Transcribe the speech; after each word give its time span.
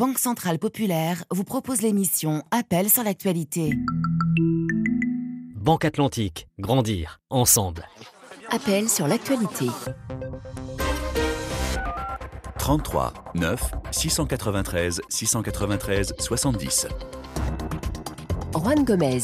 Banque 0.00 0.18
Centrale 0.18 0.58
Populaire 0.58 1.24
vous 1.30 1.44
propose 1.44 1.82
l'émission 1.82 2.42
Appel 2.52 2.88
sur 2.88 3.02
l'actualité. 3.02 3.74
Banque 5.56 5.84
Atlantique, 5.84 6.48
grandir 6.58 7.20
ensemble. 7.28 7.86
Appel 8.48 8.88
sur 8.88 9.06
l'actualité. 9.06 9.66
33 12.58 13.12
9 13.34 13.72
693 13.90 15.02
693 15.10 16.14
70. 16.18 16.86
Juan 18.54 18.84
Gomez. 18.86 19.20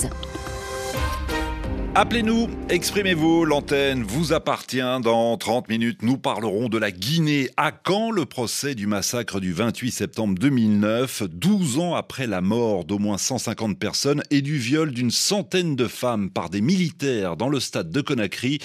Appelez-nous, 1.98 2.50
exprimez-vous, 2.68 3.46
l'antenne 3.46 4.02
vous 4.02 4.34
appartient. 4.34 5.00
Dans 5.02 5.34
30 5.38 5.70
minutes, 5.70 6.02
nous 6.02 6.18
parlerons 6.18 6.68
de 6.68 6.76
la 6.76 6.90
Guinée. 6.90 7.48
À 7.56 7.72
quand 7.72 8.10
le 8.10 8.26
procès 8.26 8.74
du 8.74 8.86
massacre 8.86 9.40
du 9.40 9.54
28 9.54 9.92
septembre 9.92 10.38
2009, 10.38 11.22
12 11.22 11.78
ans 11.78 11.94
après 11.94 12.26
la 12.26 12.42
mort 12.42 12.84
d'au 12.84 12.98
moins 12.98 13.16
150 13.16 13.78
personnes 13.78 14.22
et 14.30 14.42
du 14.42 14.58
viol 14.58 14.90
d'une 14.90 15.10
centaine 15.10 15.74
de 15.74 15.86
femmes 15.86 16.28
par 16.28 16.50
des 16.50 16.60
militaires 16.60 17.38
dans 17.38 17.48
le 17.48 17.60
stade 17.60 17.88
de 17.88 18.02
Conakry 18.02 18.58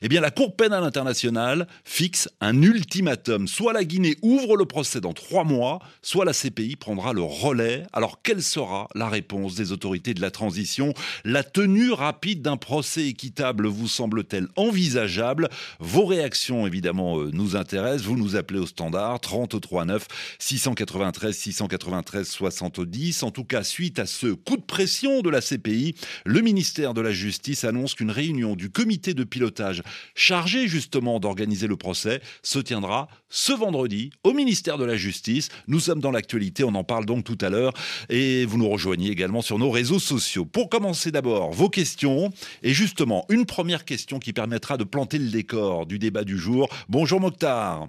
Eh 0.00 0.08
bien, 0.08 0.20
la 0.20 0.30
Cour 0.30 0.54
pénale 0.54 0.84
internationale 0.84 1.66
fixe 1.82 2.28
un 2.40 2.62
ultimatum. 2.62 3.48
Soit 3.48 3.72
la 3.72 3.82
Guinée 3.82 4.14
ouvre 4.22 4.56
le 4.56 4.64
procès 4.64 5.00
dans 5.00 5.12
trois 5.12 5.42
mois, 5.42 5.80
soit 6.02 6.24
la 6.24 6.32
CPI 6.32 6.76
prendra 6.76 7.12
le 7.12 7.22
relais. 7.22 7.82
Alors, 7.92 8.22
quelle 8.22 8.44
sera 8.44 8.86
la 8.94 9.08
réponse 9.08 9.56
des 9.56 9.72
autorités 9.72 10.14
de 10.14 10.20
la 10.20 10.30
transition? 10.30 10.94
La 11.24 11.42
tenue 11.42 11.90
rapide 11.90 12.42
d'un 12.42 12.56
procès 12.56 12.75
procès 12.76 13.08
équitable 13.08 13.68
vous 13.68 13.88
semble-t-elle 13.88 14.48
envisageable? 14.54 15.48
Vos 15.80 16.04
réactions, 16.04 16.66
évidemment, 16.66 17.18
euh, 17.18 17.30
nous 17.32 17.56
intéressent. 17.56 18.02
Vous 18.02 18.18
nous 18.18 18.36
appelez 18.36 18.60
au 18.60 18.66
standard 18.66 19.18
33 19.18 19.86
9 19.86 20.06
693 20.38 21.34
693 21.34 22.28
70. 22.28 23.22
En 23.22 23.30
tout 23.30 23.44
cas, 23.44 23.62
suite 23.62 23.98
à 23.98 24.04
ce 24.04 24.26
coup 24.26 24.58
de 24.58 24.62
pression 24.62 25.22
de 25.22 25.30
la 25.30 25.40
CPI, 25.40 25.94
le 26.26 26.42
ministère 26.42 26.92
de 26.92 27.00
la 27.00 27.12
Justice 27.12 27.64
annonce 27.64 27.94
qu'une 27.94 28.10
réunion 28.10 28.56
du 28.56 28.68
comité 28.68 29.14
de 29.14 29.24
pilotage 29.24 29.82
chargé 30.14 30.68
justement 30.68 31.18
d'organiser 31.18 31.68
le 31.68 31.76
procès 31.76 32.20
se 32.42 32.58
tiendra 32.58 33.08
ce 33.30 33.54
vendredi 33.54 34.10
au 34.22 34.34
ministère 34.34 34.76
de 34.76 34.84
la 34.84 34.96
Justice. 34.96 35.48
Nous 35.66 35.80
sommes 35.80 36.00
dans 36.00 36.10
l'actualité, 36.10 36.62
on 36.62 36.74
en 36.74 36.84
parle 36.84 37.06
donc 37.06 37.24
tout 37.24 37.38
à 37.40 37.48
l'heure 37.48 37.72
et 38.10 38.44
vous 38.44 38.58
nous 38.58 38.68
rejoignez 38.68 39.10
également 39.10 39.40
sur 39.40 39.58
nos 39.58 39.70
réseaux 39.70 39.98
sociaux. 39.98 40.44
Pour 40.44 40.68
commencer 40.68 41.10
d'abord, 41.10 41.52
vos 41.52 41.70
questions 41.70 42.30
et 42.66 42.72
justement, 42.72 43.24
une 43.28 43.46
première 43.46 43.84
question 43.84 44.18
qui 44.18 44.32
permettra 44.32 44.76
de 44.76 44.82
planter 44.82 45.18
le 45.18 45.30
décor 45.30 45.86
du 45.86 46.00
débat 46.00 46.24
du 46.24 46.36
jour. 46.36 46.68
Bonjour 46.88 47.20
Mokhtar. 47.20 47.88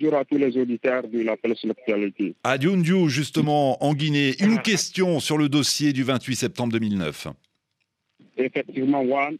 Bonjour 0.00 0.18
à 0.18 0.24
tous 0.24 0.38
les 0.38 0.56
auditeurs 0.56 1.06
de 1.06 1.20
la 1.20 1.36
presse. 1.36 1.64
À 2.42 2.58
justement, 3.08 3.82
en 3.84 3.94
Guinée, 3.94 4.34
une 4.40 4.58
question 4.58 5.20
sur 5.20 5.38
le 5.38 5.48
dossier 5.48 5.92
du 5.92 6.02
28 6.02 6.34
septembre 6.34 6.72
2009. 6.72 7.28
Effectivement, 8.38 9.04
Juan, 9.04 9.36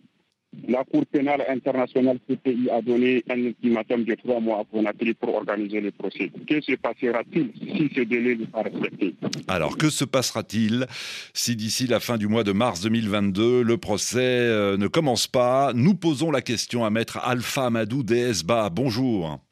la 0.69 0.85
Cour 0.85 1.05
pénale 1.07 1.45
internationale 1.49 2.19
CPI 2.29 2.71
a 2.71 2.81
donné 2.83 3.23
un 3.31 3.37
ultimatum 3.37 4.05
de 4.05 4.15
trois 4.15 4.41
mois 4.41 4.61
à 4.61 4.65
Conakry 4.65 5.15
pour 5.15 5.35
organiser 5.35 5.81
le 5.81 5.91
procès. 5.91 6.31
Que 6.49 6.61
se 6.61 6.75
passera-t-il 6.75 7.53
si 7.61 7.91
ce 7.95 8.01
délai 8.01 8.37
n'est 8.37 8.47
pas 8.47 8.63
respecté? 8.63 9.15
Alors, 9.49 9.77
que 9.77 9.91
se 9.91 10.05
passera-t-il 10.05 10.87
si 11.33 11.57
d'ici 11.57 11.87
la 11.87 12.01
fin 12.01 12.17
du 12.17 12.29
mois 12.29 12.45
de 12.45 12.53
mars 12.53 12.81
2022, 12.83 13.63
le 13.63 13.77
procès 13.77 14.21
euh, 14.21 14.77
ne 14.77 14.87
commence 14.87 15.27
pas? 15.27 15.73
Nous 15.75 15.95
posons 15.95 16.31
la 16.31 16.41
question 16.41 16.85
à 16.85 16.91
maître 16.91 17.19
Alpha 17.23 17.67
Amadou 17.67 18.03
Desba. 18.03 18.71
Bonjour. 18.71 19.44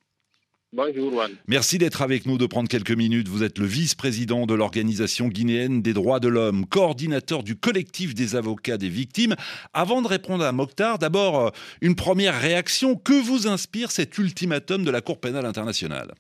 Bonjour, 0.75 1.11
Juan. 1.11 1.31
Merci 1.49 1.77
d'être 1.77 2.01
avec 2.01 2.25
nous, 2.25 2.39
de 2.39 2.47
prendre 2.47 2.67
quelques 2.67 2.97
minutes. 2.97 3.29
Vous 3.29 3.43
êtes 3.43 3.59
le 3.59 3.67
vice-président 3.67 4.47
de 4.47 4.55
l'Organisation 4.55 5.29
guinéenne 5.29 5.83
des 5.83 5.93
droits 5.93 6.19
de 6.19 6.29
l'homme, 6.29 6.65
coordinateur 6.65 7.43
du 7.43 7.57
collectif 7.57 8.15
des 8.15 8.37
avocats 8.37 8.79
des 8.79 8.89
victimes. 8.89 9.35
Avant 9.75 10.01
de 10.01 10.09
répondre 10.09 10.43
à 10.45 10.51
Mokhtar, 10.53 10.99
d'abord, 10.99 11.49
euh, 11.49 11.51
une 11.83 11.95
première 11.95 12.41
réaction. 12.41 12.97
Que 12.97 13.13
vous 13.13 13.49
inspire 13.49 13.91
cet 13.91 14.17
ultimatum 14.17 14.83
de 14.83 14.91
la 14.91 15.03
Cour 15.03 15.21
pénale 15.21 15.45
internationale? 15.45 16.15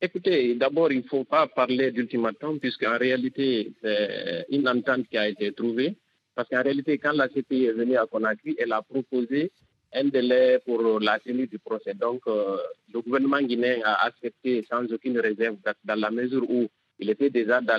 Écoutez, 0.00 0.56
d'abord, 0.56 0.90
il 0.90 0.98
ne 0.98 1.08
faut 1.08 1.22
pas 1.22 1.46
parler 1.46 1.92
d'ultimatum, 1.92 2.58
puisqu'en 2.58 2.98
réalité, 2.98 3.72
c'est 3.80 4.46
une 4.50 4.68
entente 4.68 5.06
qui 5.08 5.16
a 5.16 5.28
été 5.28 5.52
trouvée. 5.52 5.96
Parce 6.34 6.48
qu'en 6.48 6.62
réalité, 6.64 6.98
quand 6.98 7.12
la 7.12 7.28
CPI 7.28 7.66
est 7.66 7.72
venue 7.72 7.96
à 7.96 8.06
Conakry, 8.06 8.56
elle 8.58 8.72
a 8.72 8.82
proposé 8.82 9.52
un 9.94 10.04
délai 10.04 10.58
pour 10.64 11.00
la 11.00 11.18
tenue 11.18 11.46
du 11.46 11.58
procès. 11.58 11.94
Donc, 11.94 12.22
euh, 12.26 12.56
le 12.92 13.00
gouvernement 13.00 13.40
guinéen 13.40 13.80
a 13.84 14.04
accepté 14.06 14.64
sans 14.70 14.84
aucune 14.92 15.18
réserve 15.18 15.56
dans 15.84 16.00
la 16.00 16.10
mesure 16.10 16.48
où 16.50 16.68
il 16.98 17.10
était 17.10 17.30
déjà 17.30 17.60
dans, 17.60 17.78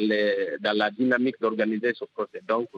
dans 0.60 0.78
la 0.78 0.92
dynamique 0.92 1.36
d'organiser 1.40 1.94
ce 1.94 2.06
procès. 2.06 2.42
Donc, 2.48 2.70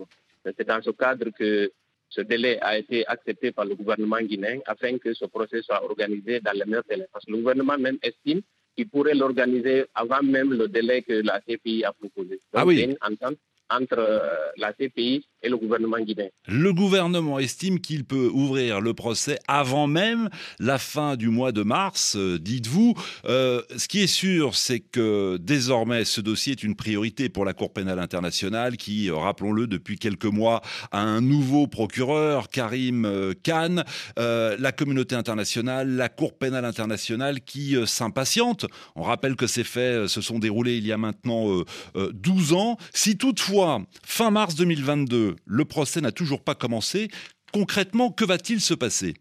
c'est 0.46 0.68
dans 0.68 0.82
ce 0.82 0.92
cadre 0.92 1.30
que 1.38 1.72
ce 2.10 2.22
délai 2.22 2.58
a 2.62 2.78
été 2.78 3.06
accepté 3.08 3.52
par 3.52 3.66
le 3.66 3.76
gouvernement 3.76 4.22
guinéen 4.22 4.60
afin 4.66 4.98
que 4.98 5.14
ce 5.14 5.26
procès 5.26 5.62
soit 5.62 5.84
organisé 5.84 6.40
dans 6.40 6.54
les 6.54 6.66
meilleurs 6.66 6.84
délais. 6.90 7.08
Parce 7.12 7.26
que 7.26 7.32
le 7.32 7.38
gouvernement 7.38 7.78
même 7.78 7.98
estime 8.02 8.42
qu'il 8.76 8.90
pourrait 8.90 9.14
l'organiser 9.16 9.86
avant 9.94 10.22
même 10.24 10.54
le 10.54 10.68
délai 10.68 11.02
que 11.02 11.14
la 11.14 11.42
CPI 11.42 11.84
a 11.84 11.92
proposé. 11.94 12.40
ah 12.54 12.66
oui. 12.66 12.82
une 12.84 12.98
entente 13.02 13.38
entre 13.70 14.00
euh, 14.00 14.20
la 14.58 14.72
CPI 14.74 15.26
et 15.44 15.50
le 15.50 15.58
gouvernement 15.58 16.00
guinéen. 16.00 16.30
Le 16.48 16.74
gouvernement 16.74 17.40
estime 17.40 17.80
qu'il 17.80 18.06
peut 18.06 18.30
ouvrir 18.34 18.82
le 18.82 18.94
procès 18.94 19.38
avant 19.48 19.88
même 19.88 20.30
la 20.60 20.78
fin 20.78 21.16
du 21.16 21.30
mois 21.30 21.52
de 21.52 21.64
mars, 21.64 22.16
euh, 22.16 22.40
dites-vous. 22.40 22.96
Euh, 23.26 23.62
ce 23.76 23.88
qui 23.88 24.02
est 24.02 24.08
sûr, 24.08 24.56
c'est 24.56 24.80
que 24.80 25.38
désormais, 25.38 26.06
ce 26.06 26.22
dossier 26.22 26.54
est 26.54 26.64
une 26.64 26.76
priorité 26.76 27.30
pour 27.30 27.46
la 27.46 27.54
Cour 27.54 27.72
pénale 27.72 28.00
internationale 28.00 28.78
qui, 28.78 29.12
rappelons-le, 29.12 29.68
depuis 29.68 29.98
quelques 29.98 30.26
mois, 30.26 30.62
a 30.92 31.02
un 31.02 31.22
nouveau 31.22 31.68
procureur, 31.68 32.50
Karim 32.50 33.34
Khan, 33.44 33.84
la 34.18 34.72
communauté 34.72 35.16
internationale, 35.16 35.90
la 35.90 36.10
Cour 36.10 36.38
pénale 36.38 36.66
internationale 36.66 37.42
qui 37.42 37.76
s'impatiente. 37.86 38.66
On 38.96 39.04
rappelle 39.04 39.36
que 39.36 39.48
ces 39.48 39.64
faits 39.64 40.08
se 40.08 40.22
sont 40.22 40.40
déroulés 40.40 40.78
il 40.78 40.86
y 40.86 40.92
a 40.92 40.98
maintenant 40.98 41.64
12 41.96 42.54
ans. 42.54 42.78
Si 42.94 43.18
toutefois 43.18 43.82
fin 44.04 44.32
mars 44.32 44.56
2022, 44.56 45.27
le 45.46 45.66
procès 45.66 46.02
n'a 46.02 46.12
toujours 46.12 46.44
pas 46.44 46.56
commencé. 46.56 47.10
Concrètement, 47.54 48.12
que 48.12 48.26
va-t-il 48.26 48.62
se 48.62 48.74
passer? 48.74 49.16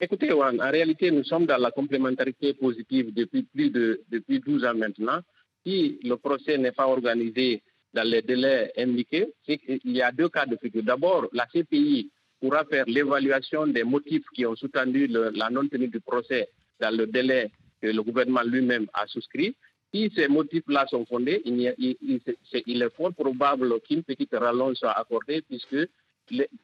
Écoutez, 0.00 0.32
en 0.32 0.56
réalité, 0.70 1.10
nous 1.10 1.24
sommes 1.24 1.46
dans 1.46 1.56
la 1.56 1.70
complémentarité 1.70 2.54
positive 2.54 3.12
depuis 3.12 3.42
plus 3.42 3.70
de 3.70 4.02
depuis 4.08 4.38
12 4.38 4.64
ans 4.64 4.74
maintenant. 4.74 5.20
Si 5.66 5.98
le 6.04 6.16
procès 6.16 6.56
n'est 6.56 6.72
pas 6.72 6.86
organisé 6.86 7.62
dans 7.92 8.08
les 8.08 8.22
délais 8.22 8.72
indiqués, 8.76 9.26
il 9.48 9.80
y 9.84 10.02
a 10.02 10.12
deux 10.12 10.28
cas 10.28 10.46
de 10.46 10.56
figure. 10.56 10.84
D'abord, 10.84 11.26
la 11.32 11.46
CPI 11.46 12.10
pourra 12.40 12.64
faire 12.64 12.84
l'évaluation 12.86 13.66
des 13.66 13.82
motifs 13.82 14.24
qui 14.34 14.46
ont 14.46 14.54
soutenu 14.54 15.08
la 15.08 15.50
non-tenue 15.50 15.88
du 15.88 16.00
procès 16.00 16.48
dans 16.80 16.96
le 16.96 17.06
délai 17.06 17.50
que 17.82 17.88
le 17.88 18.02
gouvernement 18.02 18.42
lui-même 18.42 18.86
a 18.94 19.06
souscrit. 19.06 19.56
Si 19.92 20.10
ces 20.14 20.28
motifs-là 20.28 20.86
sont 20.86 21.06
fondés, 21.06 21.40
il, 21.44 21.62
est, 21.66 22.90
fort 22.96 23.12
probable 23.14 23.80
qu'une 23.80 24.02
petite 24.02 24.34
rallonge 24.34 24.76
soit 24.76 24.92
accordée 24.92 25.42
puisque 25.42 25.88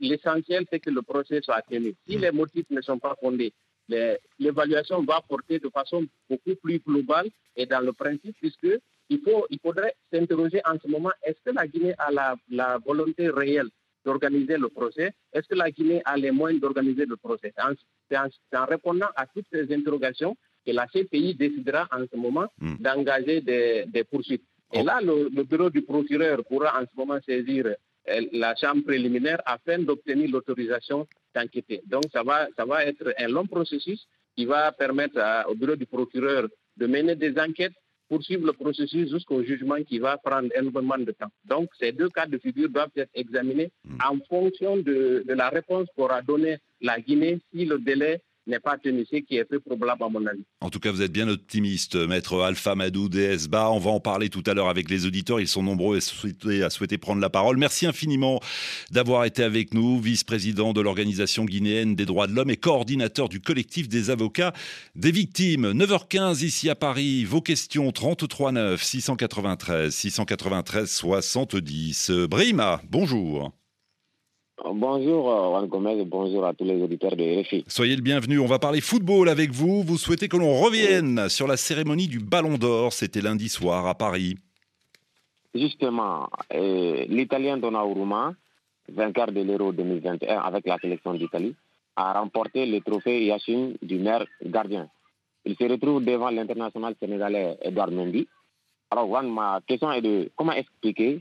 l'essentiel, 0.00 0.66
c'est 0.70 0.80
que 0.80 0.90
le 0.90 1.00
procès 1.00 1.40
soit 1.40 1.62
tenu. 1.62 1.94
Si 2.06 2.18
les 2.18 2.30
motifs 2.30 2.68
ne 2.70 2.82
sont 2.82 2.98
pas 2.98 3.16
fondés, 3.18 3.52
l'évaluation 4.38 5.02
va 5.04 5.22
porter 5.26 5.58
de 5.58 5.68
façon 5.70 6.06
beaucoup 6.28 6.54
plus 6.62 6.78
globale 6.80 7.28
et 7.56 7.64
dans 7.66 7.80
le 7.80 7.92
principe, 7.92 8.36
puisque 8.38 8.78
il, 9.08 9.20
faut, 9.20 9.46
il 9.50 9.58
faudrait 9.60 9.94
s'interroger 10.12 10.60
en 10.64 10.78
ce 10.78 10.88
moment, 10.88 11.12
est-ce 11.22 11.38
que 11.44 11.54
la 11.54 11.66
Guinée 11.66 11.94
a 11.98 12.10
la, 12.10 12.36
la 12.50 12.78
volonté 12.78 13.28
réelle 13.30 13.68
d'organiser 14.04 14.56
le 14.56 14.68
procès? 14.68 15.12
Est-ce 15.32 15.48
que 15.48 15.54
la 15.54 15.70
Guinée 15.70 16.02
a 16.04 16.16
les 16.16 16.30
moyens 16.30 16.60
d'organiser 16.60 17.06
le 17.06 17.16
procès? 17.16 17.52
C'est 18.10 18.56
en, 18.56 18.64
répondant 18.66 19.08
à 19.16 19.26
toutes 19.26 19.46
ces 19.52 19.72
interrogations 19.74 20.36
que 20.64 20.72
la 20.72 20.86
CPI 20.86 21.34
décidera 21.34 21.88
en 21.92 22.04
ce 22.10 22.16
moment 22.16 22.47
hmm. 22.60 22.76
d'engager 22.80 23.41
des, 23.41 24.04
poursuites. 24.04 24.44
Et 24.72 24.82
là, 24.82 25.00
le, 25.02 25.43
bureau 25.44 25.70
du 25.70 25.82
procureur 25.82 26.44
pourra 26.44 26.81
en 26.81 26.84
ce 26.84 26.96
moment 26.96 27.19
saisir 27.25 27.66
euh, 27.66 28.20
la 28.32 28.55
chambre 28.56 28.82
préliminaire 28.84 29.40
afin 29.46 29.78
d'obtenir 29.78 30.31
l'autorisation 30.31 31.06
d'enquêter. 31.34 31.82
Donc, 31.87 32.05
ça 32.12 32.22
va, 32.22 32.49
ça 32.56 32.64
va 32.64 32.84
être 32.84 33.14
un 33.19 33.28
long 33.28 33.46
processus 33.46 34.06
qui 34.37 34.46
va 34.46 34.72
permettre 34.72 35.20
au 35.49 35.55
bureau 35.55 35.76
du 35.76 35.87
procureur 35.87 36.49
de 36.76 36.87
mener 36.87 37.14
des 37.14 37.38
enquêtes, 37.38 37.75
poursuivre 38.08 38.46
le 38.46 38.52
processus 38.52 39.11
jusqu'au 39.11 39.43
jugement 39.43 39.82
qui 39.84 39.99
va 39.99 40.19
prendre 40.19 40.49
énormément 40.56 40.99
de 40.99 41.12
temps. 41.12 41.31
Donc, 41.44 41.70
ces 41.78 41.93
deux 41.93 42.11
cas 42.11 42.26
de 42.26 42.38
figure 42.38 42.69
doivent 42.69 42.90
être 42.96 43.11
examinés 43.14 43.70
hmm. 43.84 43.99
en 44.05 44.19
fonction 44.28 44.76
de, 44.76 45.25
de 45.26 45.34
la 45.34 45.49
réponse 45.50 45.87
qu'aura 45.96 46.20
donnée 46.20 46.58
la 46.81 47.00
Guinée 47.00 47.40
si 47.52 47.64
le 47.64 47.78
délai 47.78 48.20
n'est 48.46 48.61
pas 48.61 48.76
ce 48.82 49.17
qui 49.19 49.37
est 49.37 49.44
très 49.44 49.58
probable 49.58 50.02
à 50.02 50.08
mon 50.08 50.25
avis. 50.26 50.44
En 50.61 50.70
tout 50.70 50.81
cas, 50.81 50.91
vous 50.91 51.02
êtes 51.02 51.12
bien 51.12 51.29
optimiste, 51.29 51.96
maître 51.96 52.41
Alpha 52.43 52.75
Madou 52.75 53.08
DSBA. 53.08 53.70
On 53.70 53.79
va 53.79 53.91
en 53.91 54.00
parler 54.00 54.29
tout 54.29 54.43
à 54.46 54.55
l'heure 54.55 54.69
avec 54.69 54.91
les 54.91 55.06
auditeurs. 55.06 55.41
Ils 55.41 55.49
sont 55.49 55.62
nombreux 55.62 55.99
à 55.99 56.70
souhaiter, 56.70 56.99
prendre 56.99 57.20
la 57.20 57.31
parole. 57.31 57.56
Merci 57.56 57.87
infiniment 57.87 58.41
d'avoir 58.91 59.25
été 59.25 59.43
avec 59.43 59.75
nous, 59.75 60.00
vice-président 60.00 60.73
de 60.73 60.81
l'Organisation 60.81 61.44
guinéenne 61.44 61.94
des 61.94 62.06
droits 62.06 62.26
de 62.26 62.32
l'homme 62.32 62.50
et 62.50 62.56
coordinateur 62.56 63.29
du 63.29 63.41
collectif 63.41 63.88
des 63.88 64.11
avocats 64.11 64.52
des 64.94 65.11
victimes. 65.11 65.73
9h15 65.73 66.44
ici 66.44 66.69
à 66.70 66.75
Paris. 66.75 67.25
Vos 67.25 67.40
questions 67.40 67.90
33 67.93 68.52
9 68.52 68.82
693 68.82 69.94
693 69.94 70.90
70. 70.90 72.11
Brima, 72.29 72.81
bonjour. 72.90 73.52
Bonjour 74.62 75.30
euh, 75.30 75.50
Juan 75.50 75.66
Gomez, 75.66 76.04
bonjour 76.04 76.46
à 76.46 76.54
tous 76.54 76.64
les 76.64 76.80
auditeurs 76.80 77.16
de 77.16 77.42
RFI. 77.42 77.64
Soyez 77.66 77.96
le 77.96 78.02
bienvenu, 78.02 78.38
on 78.38 78.46
va 78.46 78.60
parler 78.60 78.80
football 78.80 79.28
avec 79.28 79.50
vous. 79.50 79.82
Vous 79.82 79.98
souhaitez 79.98 80.28
que 80.28 80.36
l'on 80.36 80.60
revienne 80.60 81.28
sur 81.28 81.48
la 81.48 81.56
cérémonie 81.56 82.06
du 82.06 82.20
Ballon 82.20 82.56
d'Or, 82.56 82.92
c'était 82.92 83.20
lundi 83.20 83.48
soir 83.48 83.86
à 83.86 83.94
Paris. 83.94 84.36
Justement, 85.54 86.28
euh, 86.52 87.04
l'Italien 87.08 87.56
Donnarumma, 87.56 88.34
vainqueur 88.88 89.32
de 89.32 89.42
l'Euro 89.42 89.72
2021 89.72 90.38
avec 90.38 90.66
la 90.66 90.78
sélection 90.78 91.14
d'Italie, 91.14 91.56
a 91.96 92.18
remporté 92.20 92.64
le 92.64 92.80
trophée 92.80 93.24
Yacine 93.24 93.76
du 93.82 93.98
maire 93.98 94.24
gardien. 94.44 94.88
Il 95.44 95.56
se 95.56 95.64
retrouve 95.64 96.04
devant 96.04 96.30
l'international 96.30 96.94
sénégalais 97.00 97.58
Edouard 97.60 97.90
Mendy. 97.90 98.28
Alors 98.90 99.08
Juan, 99.08 99.28
ma 99.32 99.60
question 99.66 99.90
est 99.92 100.02
de 100.02 100.30
comment 100.36 100.52
expliquer 100.52 101.20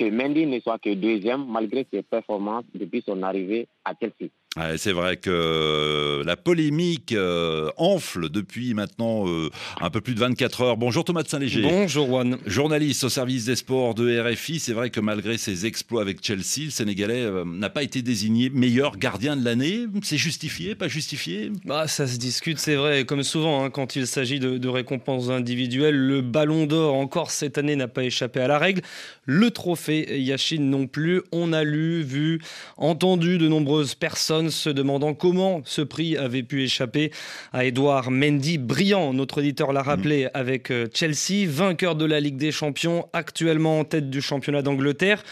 que 0.00 0.10
Mendy 0.10 0.46
ne 0.46 0.58
soit 0.60 0.78
que 0.78 0.94
deuxième 0.94 1.44
malgré 1.46 1.86
ses 1.92 2.02
performances 2.02 2.64
depuis 2.74 3.02
son 3.02 3.22
arrivée 3.22 3.68
à 3.84 3.92
Chelsea. 4.00 4.30
C'est 4.76 4.90
vrai 4.90 5.16
que 5.16 6.22
la 6.26 6.36
polémique 6.36 7.12
euh, 7.12 7.70
enfle 7.76 8.28
depuis 8.28 8.74
maintenant 8.74 9.28
euh, 9.28 9.48
un 9.80 9.90
peu 9.90 10.00
plus 10.00 10.14
de 10.14 10.18
24 10.18 10.62
heures. 10.62 10.76
Bonjour 10.76 11.04
Thomas 11.04 11.22
de 11.22 11.28
Saint-Léger. 11.28 11.62
Bonjour 11.62 12.08
Juan. 12.08 12.36
Journaliste 12.46 13.04
au 13.04 13.08
service 13.08 13.44
des 13.44 13.54
sports 13.54 13.94
de 13.94 14.20
RFI, 14.20 14.58
c'est 14.58 14.72
vrai 14.72 14.90
que 14.90 14.98
malgré 14.98 15.38
ses 15.38 15.66
exploits 15.66 16.02
avec 16.02 16.24
Chelsea, 16.24 16.64
le 16.64 16.70
Sénégalais 16.70 17.20
euh, 17.20 17.44
n'a 17.44 17.70
pas 17.70 17.84
été 17.84 18.02
désigné 18.02 18.50
meilleur 18.50 18.96
gardien 18.96 19.36
de 19.36 19.44
l'année. 19.44 19.86
C'est 20.02 20.16
justifié, 20.16 20.74
pas 20.74 20.88
justifié? 20.88 21.52
Bah, 21.64 21.86
Ça 21.86 22.08
se 22.08 22.18
discute, 22.18 22.58
c'est 22.58 22.74
vrai. 22.74 23.04
Comme 23.04 23.22
souvent, 23.22 23.64
hein, 23.64 23.70
quand 23.70 23.94
il 23.94 24.08
s'agit 24.08 24.40
de, 24.40 24.58
de 24.58 24.68
récompenses 24.68 25.30
individuelles, 25.30 25.96
le 25.96 26.22
ballon 26.22 26.66
d'or 26.66 26.94
encore 26.94 27.30
cette 27.30 27.56
année 27.56 27.76
n'a 27.76 27.86
pas 27.86 28.02
échappé 28.02 28.40
à 28.40 28.48
la 28.48 28.58
règle. 28.58 28.82
Le 29.26 29.52
trophée 29.52 30.20
Yachine 30.20 30.68
non 30.68 30.88
plus. 30.88 31.22
On 31.30 31.52
a 31.52 31.62
lu, 31.62 32.02
vu, 32.02 32.40
entendu 32.76 33.38
de 33.38 33.46
nombreuses 33.46 33.94
personnes 33.94 34.39
se 34.48 34.70
demandant 34.70 35.12
comment 35.12 35.60
ce 35.64 35.82
prix 35.82 36.16
avait 36.16 36.42
pu 36.42 36.62
échapper 36.64 37.10
à 37.52 37.64
Edouard 37.64 38.10
Mendy. 38.10 38.56
Brillant, 38.58 39.12
notre 39.12 39.40
éditeur 39.40 39.72
l'a 39.72 39.82
rappelé, 39.82 40.24
mm. 40.24 40.30
avec 40.34 40.70
euh, 40.70 40.86
Chelsea, 40.94 41.46
vainqueur 41.46 41.96
de 41.96 42.04
la 42.06 42.20
Ligue 42.20 42.36
des 42.36 42.52
Champions, 42.52 43.08
actuellement 43.12 43.80
en 43.80 43.84
tête 43.84 44.08
du 44.08 44.22
championnat 44.22 44.62
d'Angleterre. 44.62 45.22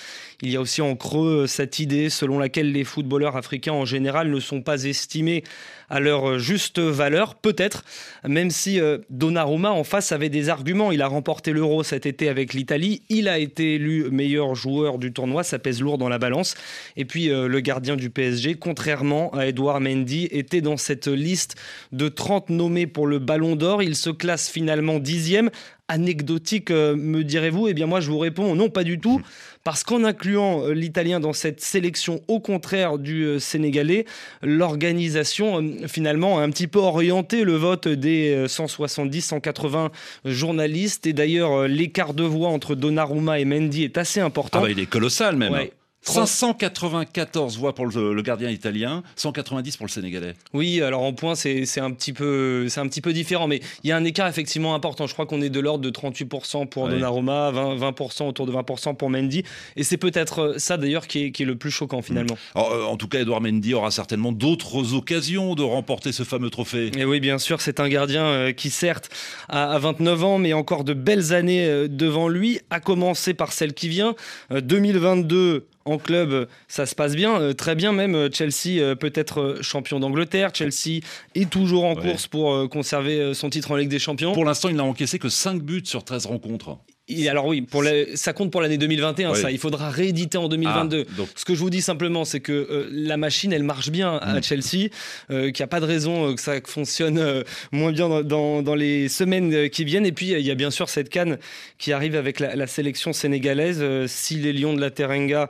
Il 0.40 0.50
y 0.50 0.56
a 0.56 0.60
aussi 0.60 0.82
en 0.82 0.94
creux 0.94 1.42
euh, 1.42 1.46
cette 1.48 1.80
idée 1.80 2.10
selon 2.10 2.38
laquelle 2.38 2.70
les 2.70 2.84
footballeurs 2.84 3.36
africains 3.36 3.72
en 3.72 3.84
général 3.84 4.30
ne 4.30 4.38
sont 4.38 4.62
pas 4.62 4.84
estimés 4.84 5.42
à 5.90 5.98
leur 5.98 6.30
euh, 6.30 6.38
juste 6.38 6.78
valeur, 6.78 7.34
peut-être, 7.34 7.84
même 8.24 8.50
si 8.50 8.78
euh, 8.78 8.98
Donnarumma 9.10 9.72
en 9.72 9.82
face 9.82 10.12
avait 10.12 10.28
des 10.28 10.48
arguments. 10.48 10.92
Il 10.92 11.02
a 11.02 11.08
remporté 11.08 11.52
l'Euro 11.52 11.82
cet 11.82 12.06
été 12.06 12.28
avec 12.28 12.54
l'Italie, 12.54 13.02
il 13.08 13.26
a 13.26 13.40
été 13.40 13.74
élu 13.74 14.08
meilleur 14.12 14.54
joueur 14.54 14.98
du 14.98 15.12
tournoi, 15.12 15.42
ça 15.42 15.58
pèse 15.58 15.80
lourd 15.80 15.98
dans 15.98 16.08
la 16.08 16.18
balance. 16.18 16.54
Et 16.96 17.04
puis 17.04 17.26
le 17.28 17.60
gardien 17.60 17.96
du 17.96 18.10
PSG, 18.10 18.54
contrairement 18.54 19.34
à 19.34 19.46
Edouard 19.46 19.80
Mendy, 19.80 20.28
était 20.30 20.60
dans 20.60 20.76
cette 20.76 21.08
liste 21.08 21.56
de 21.90 22.08
30 22.08 22.50
nommés 22.50 22.86
pour 22.86 23.06
le 23.06 23.18
Ballon 23.18 23.56
d'Or. 23.56 23.82
Il 23.82 23.96
se 23.96 24.10
classe 24.10 24.48
finalement 24.48 24.98
dixième 24.98 25.50
anecdotique, 25.88 26.70
euh, 26.70 26.94
me 26.94 27.24
direz-vous? 27.24 27.68
Eh 27.68 27.74
bien 27.74 27.86
moi 27.86 28.00
je 28.00 28.10
vous 28.10 28.18
réponds 28.18 28.54
non 28.54 28.68
pas 28.68 28.84
du 28.84 29.00
tout, 29.00 29.20
parce 29.64 29.82
qu'en 29.82 30.04
incluant 30.04 30.62
euh, 30.62 30.72
l'italien 30.72 31.18
dans 31.18 31.32
cette 31.32 31.60
sélection 31.60 32.20
au 32.28 32.40
contraire 32.40 32.98
du 32.98 33.24
euh, 33.24 33.38
sénégalais, 33.38 34.04
l'organisation 34.42 35.64
finalement 35.86 36.38
a 36.38 36.42
un 36.42 36.50
petit 36.50 36.66
peu 36.66 36.78
orienté 36.78 37.44
le 37.44 37.54
vote 37.54 37.88
des 37.88 38.44
170-180 38.46 39.90
journalistes, 40.24 41.06
et 41.06 41.12
d'ailleurs 41.12 41.66
l'écart 41.66 42.14
de 42.14 42.24
voix 42.24 42.48
entre 42.48 42.74
Donnarumma 42.74 43.40
et 43.40 43.44
Mendy 43.44 43.84
est 43.84 43.98
assez 43.98 44.20
important. 44.20 44.58
Ah 44.60 44.66
bah, 44.66 44.70
il 44.70 44.78
est 44.78 44.86
colossal 44.86 45.36
même. 45.36 45.68
594 46.08 47.58
voix 47.58 47.74
pour 47.74 47.86
le, 47.86 48.22
gardien 48.22 48.50
italien, 48.50 49.02
190 49.16 49.76
pour 49.76 49.86
le 49.86 49.90
sénégalais. 49.90 50.34
Oui, 50.52 50.82
alors 50.82 51.02
en 51.02 51.12
point, 51.12 51.34
c'est 51.34 51.80
un, 51.80 51.90
petit 51.90 52.12
peu, 52.12 52.66
un 52.76 52.88
petit 52.88 53.00
peu 53.00 53.12
différent, 53.12 53.46
mais 53.46 53.60
il 53.84 53.90
y 53.90 53.92
a 53.92 53.96
un 53.96 54.04
écart 54.04 54.28
effectivement 54.28 54.74
important. 54.74 55.06
Je 55.06 55.12
crois 55.12 55.26
qu'on 55.26 55.40
est 55.42 55.50
de 55.50 55.60
l'ordre 55.60 55.84
de 55.84 55.90
38% 55.90 56.68
pour 56.68 56.88
Donnarumma, 56.88 57.52
20%, 57.52 58.28
autour 58.28 58.46
de 58.46 58.52
20% 58.52 58.96
pour 58.96 59.10
Mendy. 59.10 59.44
Et 59.76 59.84
c'est 59.84 59.96
peut-être 59.96 60.40
euh, 60.40 60.58
ça 60.58 60.76
d'ailleurs 60.76 61.06
qui 61.06 61.26
est, 61.26 61.40
le 61.40 61.56
plus 61.56 61.70
choquant 61.70 62.02
finalement. 62.02 62.36
Mm. 62.54 62.58
Euh, 62.58 62.84
en 62.84 62.96
tout 62.96 63.08
cas, 63.08 63.20
Edouard 63.20 63.40
Mendy 63.40 63.74
aura 63.74 63.90
certainement 63.90 64.32
d'autres 64.32 64.94
occasions 64.94 65.54
de 65.54 65.62
remporter 65.62 66.12
ce 66.12 66.24
fameux 66.24 66.50
trophée. 66.50 66.90
Et 66.96 67.04
oui, 67.04 67.20
bien 67.20 67.38
sûr, 67.38 67.60
c'est 67.60 67.80
un 67.80 67.88
gardien 67.88 68.24
euh, 68.24 68.52
qui 68.52 68.70
certes 68.70 69.10
a 69.48 69.78
29 69.78 70.24
ans, 70.24 70.38
mais 70.38 70.52
encore 70.52 70.84
de 70.84 70.94
belles 70.94 71.32
années 71.32 71.88
devant 71.88 72.28
lui, 72.28 72.60
à 72.70 72.80
commencer 72.80 73.34
par 73.34 73.52
celle 73.52 73.74
qui 73.74 73.88
vient. 73.88 74.14
2022 74.50 75.66
en 75.88 75.98
club, 75.98 76.48
ça 76.68 76.86
se 76.86 76.94
passe 76.94 77.14
bien, 77.14 77.40
euh, 77.40 77.52
très 77.52 77.74
bien 77.74 77.92
même. 77.92 78.32
Chelsea 78.32 78.80
euh, 78.80 78.94
peut 78.94 79.12
être 79.14 79.40
euh, 79.40 79.62
champion 79.62 80.00
d'Angleterre. 80.00 80.50
Chelsea 80.54 81.00
est 81.34 81.48
toujours 81.48 81.84
en 81.84 81.94
course 81.94 82.26
pour 82.26 82.68
conserver 82.68 83.34
son 83.34 83.50
titre 83.50 83.70
en 83.70 83.76
Ligue 83.76 83.88
des 83.88 83.98
Champions. 83.98 84.32
Pour 84.32 84.44
l'instant, 84.44 84.68
il 84.68 84.76
n'a 84.76 84.84
encaissé 84.84 85.18
que 85.18 85.28
5 85.28 85.62
buts 85.62 85.82
sur 85.84 86.04
13 86.04 86.26
rencontres 86.26 86.78
alors 87.28 87.46
oui, 87.46 87.62
pour 87.62 87.84
ça 88.14 88.32
compte 88.32 88.50
pour 88.50 88.60
l'année 88.60 88.76
2021, 88.76 89.34
ça. 89.34 89.50
Il 89.50 89.58
faudra 89.58 89.90
rééditer 89.90 90.36
en 90.36 90.48
2022. 90.48 91.06
Ah, 91.08 91.22
Ce 91.34 91.44
que 91.44 91.54
je 91.54 91.60
vous 91.60 91.70
dis 91.70 91.80
simplement, 91.80 92.24
c'est 92.24 92.40
que 92.40 92.52
euh, 92.52 92.88
la 92.90 93.16
machine, 93.16 93.52
elle 93.52 93.62
marche 93.62 93.90
bien 93.90 94.16
à 94.16 94.38
mm. 94.38 94.42
Chelsea, 94.42 94.88
euh, 95.30 95.50
qu'il 95.50 95.62
n'y 95.62 95.64
a 95.64 95.68
pas 95.68 95.80
de 95.80 95.86
raison 95.86 96.30
euh, 96.30 96.34
que 96.34 96.40
ça 96.40 96.54
fonctionne 96.64 97.44
moins 97.72 97.92
bien 97.92 98.22
dans, 98.22 98.74
les 98.74 99.08
semaines 99.08 99.70
qui 99.70 99.84
viennent. 99.84 100.06
Et 100.06 100.12
puis, 100.12 100.32
il 100.32 100.40
y 100.40 100.50
a 100.50 100.54
bien 100.54 100.70
sûr 100.70 100.88
cette 100.88 101.08
canne 101.08 101.38
qui 101.78 101.92
arrive 101.92 102.14
avec 102.14 102.40
la, 102.40 102.66
sélection 102.66 103.12
sénégalaise. 103.12 103.82
si 104.06 104.34
les 104.36 104.52
Lions 104.52 104.74
de 104.74 104.80
la 104.80 104.90
Terenga 104.90 105.48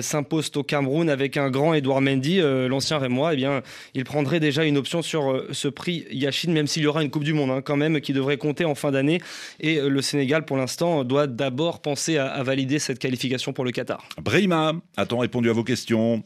s'imposent 0.00 0.52
au 0.54 0.62
Cameroun 0.62 1.10
avec 1.10 1.36
un 1.36 1.50
grand 1.50 1.74
Edouard 1.74 2.00
Mendy, 2.00 2.40
l'ancien 2.40 2.98
Rémois, 2.98 3.34
eh 3.34 3.36
bien, 3.36 3.62
il 3.94 4.04
prendrait 4.04 4.40
déjà 4.40 4.64
une 4.64 4.78
option 4.78 5.02
sur 5.02 5.44
ce 5.50 5.68
prix 5.68 6.06
Yachine, 6.10 6.52
même 6.52 6.68
s'il 6.68 6.84
y 6.84 6.86
aura 6.86 7.02
une 7.02 7.10
Coupe 7.10 7.24
du 7.24 7.32
Monde 7.32 7.50
hein, 7.50 7.62
quand 7.62 7.76
même 7.76 8.00
qui 8.00 8.12
devrait 8.12 8.36
compter 8.36 8.64
en 8.64 8.74
fin 8.74 8.92
d'année. 8.92 9.20
Et 9.58 9.80
le 9.80 10.02
Sénégal, 10.02 10.44
pour 10.44 10.56
l'instant, 10.56 10.99
doit 11.04 11.26
d'abord 11.26 11.80
penser 11.80 12.18
à, 12.18 12.42
valider 12.42 12.78
cette 12.78 12.98
qualification 12.98 13.52
pour 13.52 13.64
le 13.64 13.70
Qatar. 13.70 14.02
Brima, 14.22 14.74
a-t-on 14.96 15.18
répondu 15.18 15.50
à 15.50 15.52
vos 15.52 15.64
questions? 15.64 16.22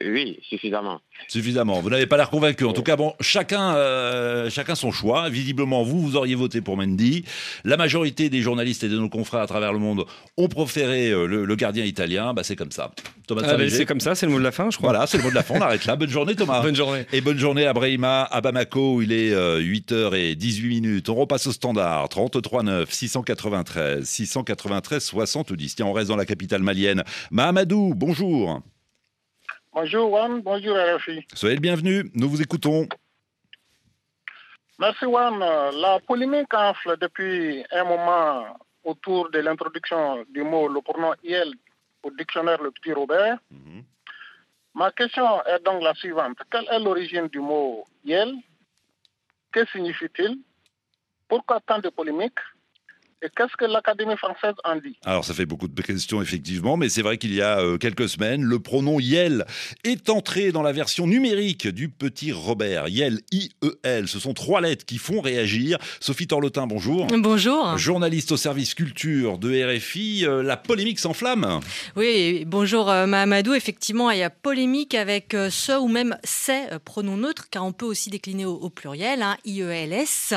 Oui, 0.00 0.38
suffisamment. 0.48 1.00
Suffisamment. 1.28 1.80
Vous 1.80 1.90
n'avez 1.90 2.06
pas 2.06 2.16
l'air 2.16 2.30
convaincu. 2.30 2.64
En 2.64 2.72
tout 2.72 2.82
cas, 2.82 2.96
bon, 2.96 3.14
chacun, 3.20 3.74
euh, 3.74 4.50
chacun 4.50 4.74
son 4.74 4.90
choix. 4.90 5.28
Visiblement, 5.28 5.82
vous, 5.82 6.00
vous 6.00 6.16
auriez 6.16 6.34
voté 6.34 6.60
pour 6.60 6.76
Mendy. 6.76 7.24
La 7.64 7.76
majorité 7.76 8.28
des 8.28 8.40
journalistes 8.40 8.82
et 8.84 8.88
de 8.88 8.98
nos 8.98 9.08
confrères 9.08 9.42
à 9.42 9.46
travers 9.46 9.72
le 9.72 9.78
monde 9.78 10.04
ont 10.36 10.48
préféré 10.48 11.10
euh, 11.10 11.26
le, 11.26 11.56
gardien 11.56 11.84
italien. 11.84 12.34
Bah, 12.34 12.42
c'est 12.42 12.56
comme 12.56 12.72
ça. 12.72 12.92
Thomas 13.26 13.42
ah, 13.44 13.56
c'est 13.68 13.86
comme 13.86 14.00
ça, 14.00 14.14
c'est 14.14 14.26
le 14.26 14.32
mot 14.32 14.38
de 14.38 14.44
la 14.44 14.52
fin, 14.52 14.70
je 14.70 14.76
crois. 14.76 14.90
Voilà, 14.90 15.06
c'est 15.06 15.16
le 15.18 15.22
mot 15.22 15.30
de 15.30 15.34
la 15.34 15.42
fin. 15.42 15.54
On 15.56 15.60
arrête 15.60 15.84
là. 15.84 15.96
Bonne 15.96 16.10
journée, 16.10 16.34
Thomas. 16.34 16.60
bonne 16.60 16.74
journée. 16.74 17.06
Et 17.12 17.20
bonne 17.20 17.38
journée 17.38 17.66
à 17.66 17.72
Brahima, 17.72 18.24
à 18.24 18.40
Bamako, 18.40 18.96
où 18.96 19.02
il 19.02 19.12
est 19.12 19.32
8h18 19.32 20.64
euh, 20.64 20.68
minutes. 20.68 21.08
On 21.08 21.14
repasse 21.14 21.46
au 21.46 21.52
standard. 21.52 22.08
33 22.08 22.62
9 22.62 22.92
693 22.92 24.04
693 24.04 25.02
70. 25.02 25.76
Tiens, 25.76 25.86
on 25.86 25.92
reste 25.92 26.08
dans 26.08 26.16
la 26.16 26.26
capitale 26.26 26.62
malienne. 26.62 27.04
Mahamadou, 27.30 27.94
bonjour. 27.94 28.62
Bonjour 29.74 30.10
Juan, 30.10 30.42
bonjour 30.42 30.76
RFI. 30.76 31.26
Soyez 31.34 31.54
le 31.54 31.60
bienvenu, 31.60 32.10
nous 32.14 32.28
vous 32.28 32.42
écoutons. 32.42 32.86
Merci 34.78 35.04
Juan. 35.06 35.38
La 35.38 35.98
polémique 36.06 36.52
enfle 36.52 36.96
depuis 37.00 37.64
un 37.70 37.84
moment 37.84 38.56
autour 38.84 39.30
de 39.30 39.38
l'introduction 39.38 40.24
du 40.28 40.42
mot 40.42 40.68
le 40.68 40.80
pronom 40.82 41.14
IEL 41.24 41.54
au 42.02 42.10
dictionnaire 42.10 42.62
Le 42.62 42.70
Petit 42.70 42.92
Robert. 42.92 43.38
Mhm. 43.50 43.84
Ma 44.74 44.90
question 44.92 45.42
est 45.44 45.60
donc 45.64 45.82
la 45.82 45.94
suivante. 45.94 46.38
Quelle 46.50 46.68
est 46.70 46.78
l'origine 46.78 47.28
du 47.28 47.38
mot 47.40 47.86
IEL 48.04 48.34
Que 49.52 49.64
signifie-t-il? 49.66 50.38
Pourquoi 51.28 51.60
tant 51.60 51.78
de 51.78 51.88
polémiques? 51.88 52.40
Et 53.24 53.28
qu'est-ce 53.36 53.56
que 53.56 53.66
l'Académie 53.66 54.16
française 54.16 54.54
en 54.64 54.74
dit? 54.74 54.96
Alors 55.04 55.24
ça 55.24 55.32
fait 55.32 55.46
beaucoup 55.46 55.68
de 55.68 55.82
questions 55.82 56.20
effectivement, 56.20 56.76
mais 56.76 56.88
c'est 56.88 57.02
vrai 57.02 57.18
qu'il 57.18 57.32
y 57.32 57.40
a 57.40 57.60
euh, 57.60 57.78
quelques 57.78 58.08
semaines, 58.08 58.42
le 58.42 58.58
pronom 58.58 58.98
YEL 58.98 59.44
est 59.84 60.10
entré 60.10 60.50
dans 60.50 60.62
la 60.62 60.72
version 60.72 61.06
numérique 61.06 61.68
du 61.68 61.88
petit 61.88 62.32
Robert. 62.32 62.88
YEL, 62.88 63.20
I-E-L, 63.30 64.08
ce 64.08 64.18
sont 64.18 64.34
trois 64.34 64.60
lettres 64.60 64.84
qui 64.84 64.98
font 64.98 65.20
réagir. 65.20 65.78
Sophie 66.00 66.26
Torlotin, 66.26 66.66
bonjour. 66.66 67.06
Bonjour. 67.06 67.78
Journaliste 67.78 68.32
au 68.32 68.36
service 68.36 68.74
culture 68.74 69.38
de 69.38 69.76
RFI, 69.76 70.26
euh, 70.26 70.42
la 70.42 70.56
polémique 70.56 70.98
s'enflamme. 70.98 71.60
Oui, 71.94 72.42
bonjour 72.44 72.90
euh, 72.90 73.06
Mahamadou. 73.06 73.54
Effectivement, 73.54 74.10
il 74.10 74.18
y 74.18 74.24
a 74.24 74.30
polémique 74.30 74.96
avec 74.96 75.36
ce 75.50 75.78
ou 75.78 75.86
même 75.86 76.16
ces 76.24 76.62
pronoms 76.84 77.16
neutres, 77.16 77.48
car 77.50 77.64
on 77.64 77.72
peut 77.72 77.86
aussi 77.86 78.10
décliner 78.10 78.46
au, 78.46 78.68
pluriel, 78.68 79.22
hein, 79.22 79.36
I-E-L-S. 79.44 80.34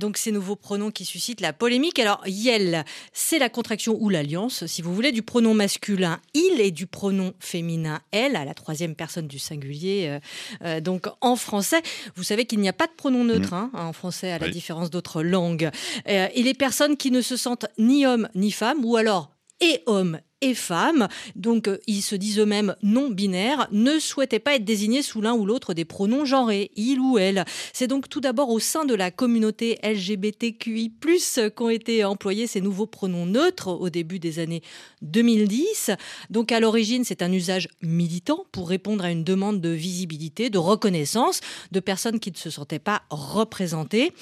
donc 0.00 0.16
ces 0.16 0.32
nouveaux 0.32 0.56
pronoms 0.56 0.90
qui 0.90 1.04
suscitent 1.04 1.42
la 1.42 1.52
polémique 1.52 1.73
alors, 1.98 2.22
yel, 2.26 2.84
c'est 3.12 3.38
la 3.38 3.48
contraction 3.48 3.96
ou 4.00 4.08
l'alliance, 4.08 4.66
si 4.66 4.82
vous 4.82 4.94
voulez, 4.94 5.12
du 5.12 5.22
pronom 5.22 5.54
masculin 5.54 6.20
il 6.34 6.60
et 6.60 6.70
du 6.70 6.86
pronom 6.86 7.32
féminin 7.40 8.00
elle, 8.10 8.36
à 8.36 8.44
la 8.44 8.54
troisième 8.54 8.94
personne 8.94 9.26
du 9.26 9.38
singulier. 9.38 10.06
Euh, 10.08 10.20
euh, 10.64 10.80
donc, 10.80 11.06
en 11.20 11.36
français, 11.36 11.82
vous 12.16 12.22
savez 12.22 12.44
qu'il 12.44 12.60
n'y 12.60 12.68
a 12.68 12.72
pas 12.72 12.86
de 12.86 12.92
pronom 12.92 13.24
neutre 13.24 13.52
mmh. 13.52 13.54
hein, 13.54 13.70
en 13.74 13.92
français, 13.92 14.32
à 14.32 14.38
la 14.38 14.48
différence 14.48 14.90
d'autres 14.90 15.22
langues. 15.22 15.70
Euh, 16.08 16.28
et 16.34 16.42
les 16.42 16.54
personnes 16.54 16.96
qui 16.96 17.10
ne 17.10 17.20
se 17.20 17.36
sentent 17.36 17.66
ni 17.78 18.06
homme 18.06 18.28
ni 18.34 18.50
femme, 18.50 18.84
ou 18.84 18.96
alors 18.96 19.30
et 19.60 19.82
homme 19.86 20.18
et 20.44 20.54
femmes, 20.54 21.08
donc 21.36 21.68
euh, 21.68 21.78
ils 21.86 22.02
se 22.02 22.14
disent 22.14 22.38
eux-mêmes 22.38 22.76
non 22.82 23.08
binaires, 23.08 23.66
ne 23.72 23.98
souhaitaient 23.98 24.38
pas 24.38 24.56
être 24.56 24.64
désignés 24.64 25.02
sous 25.02 25.22
l'un 25.22 25.32
ou 25.32 25.46
l'autre 25.46 25.72
des 25.72 25.86
pronoms 25.86 26.26
genrés, 26.26 26.70
il 26.76 27.00
ou 27.00 27.16
elle. 27.18 27.44
C'est 27.72 27.86
donc 27.86 28.10
tout 28.10 28.20
d'abord 28.20 28.50
au 28.50 28.60
sein 28.60 28.84
de 28.84 28.94
la 28.94 29.10
communauté 29.10 29.78
LGBTQI+, 29.82 30.92
qu'ont 31.56 31.70
été 31.70 32.04
employés 32.04 32.46
ces 32.46 32.60
nouveaux 32.60 32.86
pronoms 32.86 33.24
neutres 33.24 33.68
au 33.68 33.88
début 33.88 34.18
des 34.18 34.38
années 34.38 34.62
2010. 35.00 35.90
Donc 36.28 36.52
à 36.52 36.60
l'origine, 36.60 37.04
c'est 37.04 37.22
un 37.22 37.32
usage 37.32 37.68
militant 37.80 38.44
pour 38.52 38.68
répondre 38.68 39.04
à 39.04 39.10
une 39.10 39.24
demande 39.24 39.62
de 39.62 39.70
visibilité, 39.70 40.50
de 40.50 40.58
reconnaissance 40.58 41.40
de 41.72 41.80
personnes 41.80 42.20
qui 42.20 42.30
ne 42.30 42.36
se 42.36 42.50
sentaient 42.50 42.78
pas 42.78 43.02
représentées. 43.08 44.12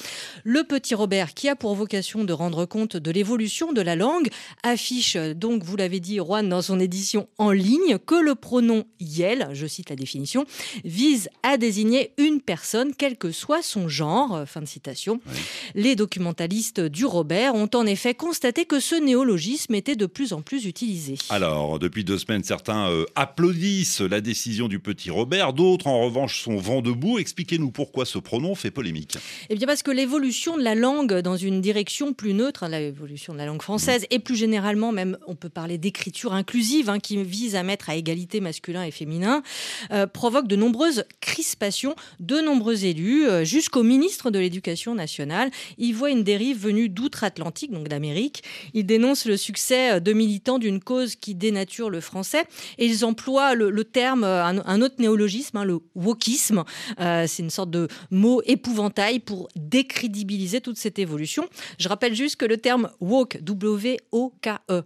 Le 0.44 0.62
petit 0.62 0.94
Robert, 0.94 1.34
qui 1.34 1.48
a 1.48 1.56
pour 1.56 1.74
vocation 1.74 2.22
de 2.22 2.32
rendre 2.32 2.64
compte 2.64 2.96
de 2.96 3.10
l'évolution 3.10 3.72
de 3.72 3.80
la 3.80 3.96
langue, 3.96 4.28
affiche 4.62 5.16
donc, 5.34 5.64
vous 5.64 5.76
l'avez 5.76 6.00
dit, 6.00 6.11
Juan, 6.16 6.48
dans 6.48 6.62
son 6.62 6.80
édition 6.80 7.28
en 7.38 7.50
ligne, 7.50 7.98
que 7.98 8.14
le 8.14 8.34
pronom 8.34 8.84
yel, 9.00 9.48
je 9.52 9.66
cite 9.66 9.90
la 9.90 9.96
définition, 9.96 10.44
vise 10.84 11.28
à 11.42 11.56
désigner 11.56 12.12
une 12.18 12.40
personne, 12.40 12.92
quel 12.96 13.16
que 13.16 13.30
soit 13.32 13.62
son 13.62 13.88
genre. 13.88 14.44
Fin 14.46 14.60
de 14.60 14.66
citation. 14.66 15.20
Les 15.74 15.96
documentalistes 15.96 16.80
du 16.80 17.04
Robert 17.04 17.54
ont 17.54 17.70
en 17.74 17.86
effet 17.86 18.14
constaté 18.14 18.64
que 18.64 18.80
ce 18.80 18.94
néologisme 18.94 19.74
était 19.74 19.96
de 19.96 20.06
plus 20.06 20.32
en 20.32 20.42
plus 20.42 20.66
utilisé. 20.66 21.16
Alors, 21.30 21.78
depuis 21.78 22.04
deux 22.04 22.18
semaines, 22.18 22.44
certains 22.44 22.88
euh, 22.88 23.04
applaudissent 23.14 24.00
la 24.00 24.20
décision 24.20 24.68
du 24.68 24.78
petit 24.78 25.10
Robert, 25.10 25.52
d'autres, 25.52 25.86
en 25.86 26.02
revanche, 26.02 26.42
sont 26.42 26.56
vent 26.56 26.82
debout. 26.82 27.18
Expliquez-nous 27.18 27.70
pourquoi 27.70 28.04
ce 28.04 28.18
pronom 28.18 28.54
fait 28.54 28.70
polémique. 28.70 29.16
Eh 29.48 29.56
bien, 29.56 29.66
parce 29.66 29.82
que 29.82 29.90
l'évolution 29.90 30.56
de 30.56 30.62
la 30.62 30.74
langue 30.74 31.20
dans 31.20 31.36
une 31.36 31.60
direction 31.60 32.12
plus 32.12 32.34
neutre, 32.34 32.64
hein, 32.64 32.68
l'évolution 32.68 33.32
de 33.32 33.38
la 33.38 33.46
langue 33.46 33.62
française, 33.62 34.06
et 34.10 34.18
plus 34.18 34.36
généralement, 34.36 34.92
même, 34.92 35.18
on 35.26 35.34
peut 35.34 35.48
parler 35.48 35.78
d'écriture 35.78 36.01
inclusive, 36.30 36.88
hein, 36.88 36.98
qui 36.98 37.22
vise 37.22 37.56
à 37.56 37.62
mettre 37.62 37.90
à 37.90 37.96
égalité 37.96 38.40
masculin 38.40 38.84
et 38.84 38.90
féminin, 38.90 39.42
euh, 39.90 40.06
provoque 40.06 40.48
de 40.48 40.56
nombreuses 40.56 41.04
crispations 41.20 41.94
de 42.20 42.40
nombreux 42.40 42.84
élus, 42.84 43.26
euh, 43.26 43.44
jusqu'au 43.44 43.82
ministre 43.82 44.30
de 44.30 44.38
l'Éducation 44.38 44.94
nationale. 44.94 45.50
Il 45.78 45.94
voit 45.94 46.10
une 46.10 46.24
dérive 46.24 46.58
venue 46.58 46.88
d'outre-Atlantique, 46.88 47.72
donc 47.72 47.88
d'Amérique. 47.88 48.42
Il 48.74 48.86
dénonce 48.86 49.26
le 49.26 49.36
succès 49.36 50.00
de 50.00 50.12
militants 50.12 50.58
d'une 50.58 50.80
cause 50.80 51.16
qui 51.16 51.34
dénature 51.34 51.90
le 51.90 52.00
français 52.00 52.44
et 52.78 52.86
ils 52.86 53.04
emploient 53.04 53.54
le, 53.54 53.84
terme, 53.84 54.24
un, 54.24 54.82
autre 54.82 54.96
néologisme, 54.98 55.56
hein, 55.56 55.64
le 55.64 55.80
wokisme. 55.94 56.64
Euh, 57.00 57.26
c'est 57.26 57.42
une 57.42 57.50
sorte 57.50 57.70
de 57.70 57.88
mot 58.10 58.42
épouvantail 58.46 59.20
pour 59.20 59.48
décrédibiliser 59.56 60.60
toute 60.60 60.78
cette 60.78 60.98
évolution. 60.98 61.48
Je 61.78 61.88
rappelle 61.88 62.14
juste 62.14 62.36
que 62.36 62.44
le 62.44 62.56
terme 62.56 62.90
woke, 63.00 63.38
W-O-K-E, 63.42 64.82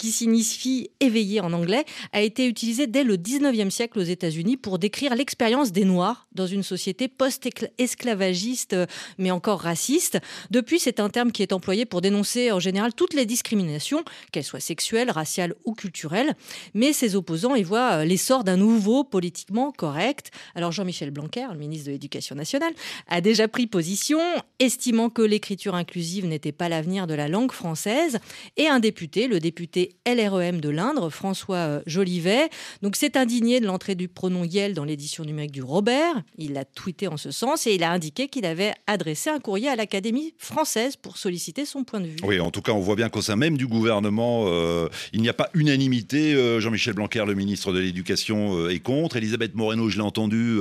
qui 0.00 0.12
signifie 0.12 0.90
éveillé 1.00 1.42
en 1.42 1.52
anglais, 1.52 1.84
a 2.14 2.22
été 2.22 2.46
utilisé 2.46 2.86
dès 2.86 3.04
le 3.04 3.18
19e 3.18 3.68
siècle 3.68 3.98
aux 3.98 4.02
États-Unis 4.02 4.56
pour 4.56 4.78
décrire 4.78 5.14
l'expérience 5.14 5.72
des 5.72 5.84
Noirs 5.84 6.26
dans 6.32 6.46
une 6.46 6.62
société 6.62 7.06
post-esclavagiste, 7.06 8.76
mais 9.18 9.30
encore 9.30 9.60
raciste. 9.60 10.18
Depuis, 10.50 10.80
c'est 10.80 11.00
un 11.00 11.10
terme 11.10 11.32
qui 11.32 11.42
est 11.42 11.52
employé 11.52 11.84
pour 11.84 12.00
dénoncer 12.00 12.50
en 12.50 12.58
général 12.58 12.94
toutes 12.94 13.12
les 13.12 13.26
discriminations, 13.26 14.02
qu'elles 14.32 14.44
soient 14.44 14.58
sexuelles, 14.58 15.10
raciales 15.10 15.54
ou 15.66 15.74
culturelles. 15.74 16.34
Mais 16.72 16.94
ses 16.94 17.14
opposants 17.14 17.54
y 17.54 17.62
voient 17.62 17.98
euh, 17.98 18.04
l'essor 18.06 18.42
d'un 18.42 18.56
nouveau 18.56 19.04
politiquement 19.04 19.70
correct. 19.70 20.30
Alors 20.54 20.72
Jean-Michel 20.72 21.10
Blanquer, 21.10 21.48
le 21.52 21.58
ministre 21.58 21.88
de 21.88 21.92
l'Éducation 21.92 22.34
nationale, 22.34 22.72
a 23.06 23.20
déjà 23.20 23.48
pris 23.48 23.66
position, 23.66 24.20
estimant 24.60 25.10
que 25.10 25.20
l'écriture 25.20 25.74
inclusive 25.74 26.24
n'était 26.24 26.52
pas 26.52 26.70
l'avenir 26.70 27.06
de 27.06 27.12
la 27.12 27.28
langue 27.28 27.52
française. 27.52 28.18
Et 28.56 28.66
un 28.66 28.80
député, 28.80 29.28
le 29.28 29.40
député 29.40 29.89
LREM 30.06 30.60
de 30.60 30.68
l'Indre, 30.68 31.10
François 31.10 31.56
euh, 31.56 31.80
Jolivet, 31.86 32.48
donc 32.82 32.96
s'est 32.96 33.16
indigné 33.16 33.60
de 33.60 33.66
l'entrée 33.66 33.94
du 33.94 34.08
pronom 34.08 34.44
Yel 34.44 34.74
dans 34.74 34.84
l'édition 34.84 35.24
numérique 35.24 35.52
du 35.52 35.62
Robert. 35.62 36.22
Il 36.38 36.56
a 36.56 36.64
tweeté 36.64 37.08
en 37.08 37.16
ce 37.16 37.30
sens 37.30 37.66
et 37.66 37.74
il 37.74 37.82
a 37.82 37.90
indiqué 37.90 38.28
qu'il 38.28 38.46
avait 38.46 38.72
adressé 38.86 39.30
un 39.30 39.40
courrier 39.40 39.68
à 39.68 39.76
l'Académie 39.76 40.34
française 40.38 40.96
pour 40.96 41.16
solliciter 41.16 41.64
son 41.64 41.84
point 41.84 42.00
de 42.00 42.06
vue. 42.06 42.16
Oui, 42.22 42.40
en 42.40 42.50
tout 42.50 42.62
cas, 42.62 42.72
on 42.72 42.80
voit 42.80 42.96
bien 42.96 43.08
qu'au 43.08 43.22
sein 43.22 43.36
même 43.36 43.56
du 43.56 43.66
gouvernement, 43.66 44.44
euh, 44.46 44.88
il 45.12 45.22
n'y 45.22 45.28
a 45.28 45.34
pas 45.34 45.50
unanimité. 45.54 46.34
Euh, 46.34 46.60
Jean-Michel 46.60 46.94
Blanquer, 46.94 47.24
le 47.26 47.34
ministre 47.34 47.72
de 47.72 47.78
l'Éducation, 47.78 48.68
est 48.68 48.80
contre. 48.80 49.16
Elisabeth 49.16 49.54
Moreno, 49.54 49.88
je 49.88 49.96
l'ai 49.96 50.02
entendu, 50.02 50.60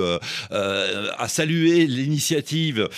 a 0.52 1.28
salué 1.28 1.88
l'initiative 1.88 2.90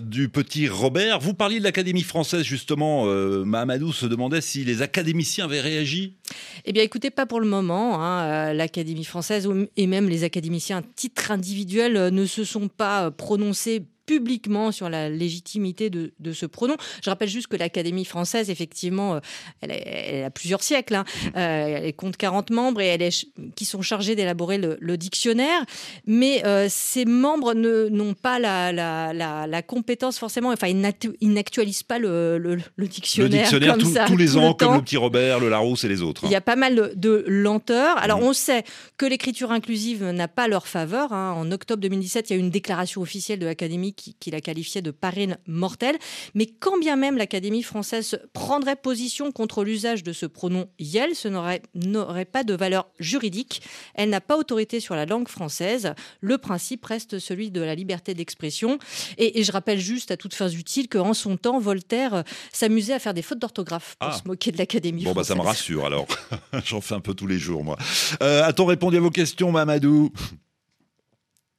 du 0.00 0.28
petit 0.28 0.68
Robert. 0.68 1.20
Vous 1.20 1.34
parliez 1.34 1.58
de 1.58 1.64
l'Académie 1.64 2.02
française, 2.02 2.42
justement. 2.42 3.04
Mahamadou 3.04 3.92
se 3.92 4.06
demandait 4.06 4.40
si 4.40 4.64
les 4.64 4.82
académiciens 4.82 5.44
avaient 5.44 5.60
réagi 5.64 6.16
Eh 6.64 6.72
bien, 6.72 6.82
écoutez, 6.82 7.10
pas 7.10 7.26
pour 7.26 7.40
le 7.40 7.46
moment. 7.46 8.02
Hein. 8.02 8.24
Euh, 8.24 8.52
L'Académie 8.52 9.04
française 9.04 9.48
et 9.76 9.86
même 9.86 10.08
les 10.08 10.22
académiciens 10.22 10.78
à 10.78 10.82
titre 10.82 11.30
individuel 11.32 11.96
euh, 11.96 12.10
ne 12.10 12.26
se 12.26 12.44
sont 12.44 12.68
pas 12.68 13.06
euh, 13.06 13.10
prononcés 13.10 13.82
publiquement 14.06 14.72
sur 14.72 14.88
la 14.88 15.08
légitimité 15.08 15.90
de, 15.90 16.32
ce 16.32 16.46
pronom. 16.46 16.76
Je 17.02 17.10
rappelle 17.10 17.28
juste 17.28 17.46
que 17.46 17.56
l'Académie 17.56 18.04
française, 18.04 18.50
effectivement, 18.50 19.14
euh, 19.14 19.20
elle, 19.60 20.24
a 20.24 20.30
plusieurs 20.30 20.62
siècles. 20.62 20.94
Hein. 20.94 21.04
Mmh. 21.04 21.28
Euh, 21.36 21.80
elle 21.84 21.94
compte 21.94 22.16
40 22.16 22.50
membres 22.50 22.80
et 22.80 22.86
elle 22.86 23.02
est, 23.02 23.26
qui 23.54 23.64
sont 23.64 23.82
chargés 23.82 24.16
d'élaborer 24.16 24.58
le, 24.58 24.96
dictionnaire. 24.96 25.64
Mais 26.06 26.44
euh, 26.46 26.66
ces 26.70 27.04
membres 27.04 27.54
n'ont 27.54 28.14
pas 28.14 28.38
la, 28.38 28.72
la, 28.72 29.62
compétence 29.62 30.18
forcément, 30.18 30.50
enfin, 30.50 30.68
ils 30.68 31.32
n'actualisent 31.32 31.82
pas 31.82 31.98
le, 31.98 32.58
dictionnaire. 32.78 33.30
Le 33.30 33.42
dictionnaire 33.42 33.76
comme 33.76 33.84
ça, 33.84 34.04
tous 34.06 34.16
les 34.16 34.36
ans, 34.36 34.54
comme 34.54 34.74
le 34.74 34.82
petit 34.82 34.96
Robert, 34.96 35.40
le 35.40 35.48
Larousse 35.48 35.84
et 35.84 35.88
les 35.88 36.02
autres. 36.02 36.22
Il 36.24 36.30
y 36.30 36.36
a 36.36 36.40
pas 36.40 36.56
mal 36.56 36.92
de, 36.94 37.24
lenteur. 37.26 37.96
Alors, 37.98 38.20
mmh. 38.20 38.24
on 38.24 38.32
sait 38.32 38.64
que 38.96 39.06
l'écriture 39.06 39.52
inclusive 39.52 40.04
n'a 40.04 40.28
pas 40.28 40.48
leur 40.48 40.66
faveur. 40.66 41.12
Hein. 41.12 41.32
En 41.36 41.50
octobre 41.50 41.80
2017, 41.80 42.30
il 42.30 42.32
y 42.32 42.36
a 42.36 42.38
eu 42.38 42.40
une 42.40 42.50
déclaration 42.50 43.00
officielle 43.00 43.38
de 43.38 43.46
l'Académie 43.46 43.93
qui, 43.94 44.30
la 44.30 44.40
qualifiait 44.40 44.82
de 44.82 44.90
parine 44.90 45.38
mortelle. 45.46 45.96
Mais 46.34 46.46
quand 46.46 46.78
bien 46.78 46.96
même 46.96 47.16
l'Académie 47.16 47.62
française 47.62 48.20
prendrait 48.32 48.76
position 48.76 49.32
contre 49.32 49.64
l'usage 49.64 50.02
de 50.02 50.12
ce 50.12 50.26
pronom 50.26 50.66
Yel, 50.78 51.14
ce 51.14 51.28
n'aurait 51.28 52.24
pas 52.24 52.44
de 52.44 52.54
valeur 52.54 52.88
juridique. 52.98 53.62
Elle 53.94 54.10
n'a 54.10 54.20
pas 54.20 54.36
autorité 54.36 54.80
sur 54.80 54.94
la 54.94 55.06
langue 55.06 55.28
française. 55.28 55.94
Le 56.20 56.38
principe 56.38 56.84
reste 56.84 57.18
celui 57.18 57.50
de 57.50 57.60
la 57.60 57.74
liberté 57.74 58.14
d'expression. 58.14 58.78
Et, 59.18 59.42
je 59.42 59.52
rappelle 59.52 59.78
juste 59.78 60.10
à 60.10 60.16
toutes 60.16 60.34
fins 60.34 60.48
utiles 60.48 60.88
qu'en 60.88 61.14
son 61.14 61.36
temps, 61.36 61.58
Voltaire 61.58 62.14
euh, 62.14 62.22
s'amusait 62.52 62.94
à 62.94 62.98
faire 62.98 63.14
des 63.14 63.22
fautes 63.22 63.38
d'orthographe 63.38 63.96
pour 63.98 64.10
ah. 64.10 64.16
se 64.16 64.26
moquer 64.26 64.52
de 64.52 64.58
l'Académie 64.58 65.04
bon, 65.04 65.12
française. 65.12 65.28
Bon, 65.28 65.36
bah, 65.36 65.42
ça 65.42 65.42
me 65.42 65.48
rassure 65.48 65.86
alors. 65.86 66.06
J'en 66.64 66.80
fais 66.80 66.94
un 66.94 67.00
peu 67.00 67.14
tous 67.14 67.26
les 67.26 67.38
jours, 67.38 67.64
moi. 67.64 67.76
Euh, 68.22 68.44
A-t-on 68.44 68.66
répondu 68.66 68.96
à 68.96 69.00
vos 69.00 69.10
questions, 69.10 69.52
Mamadou? 69.52 70.12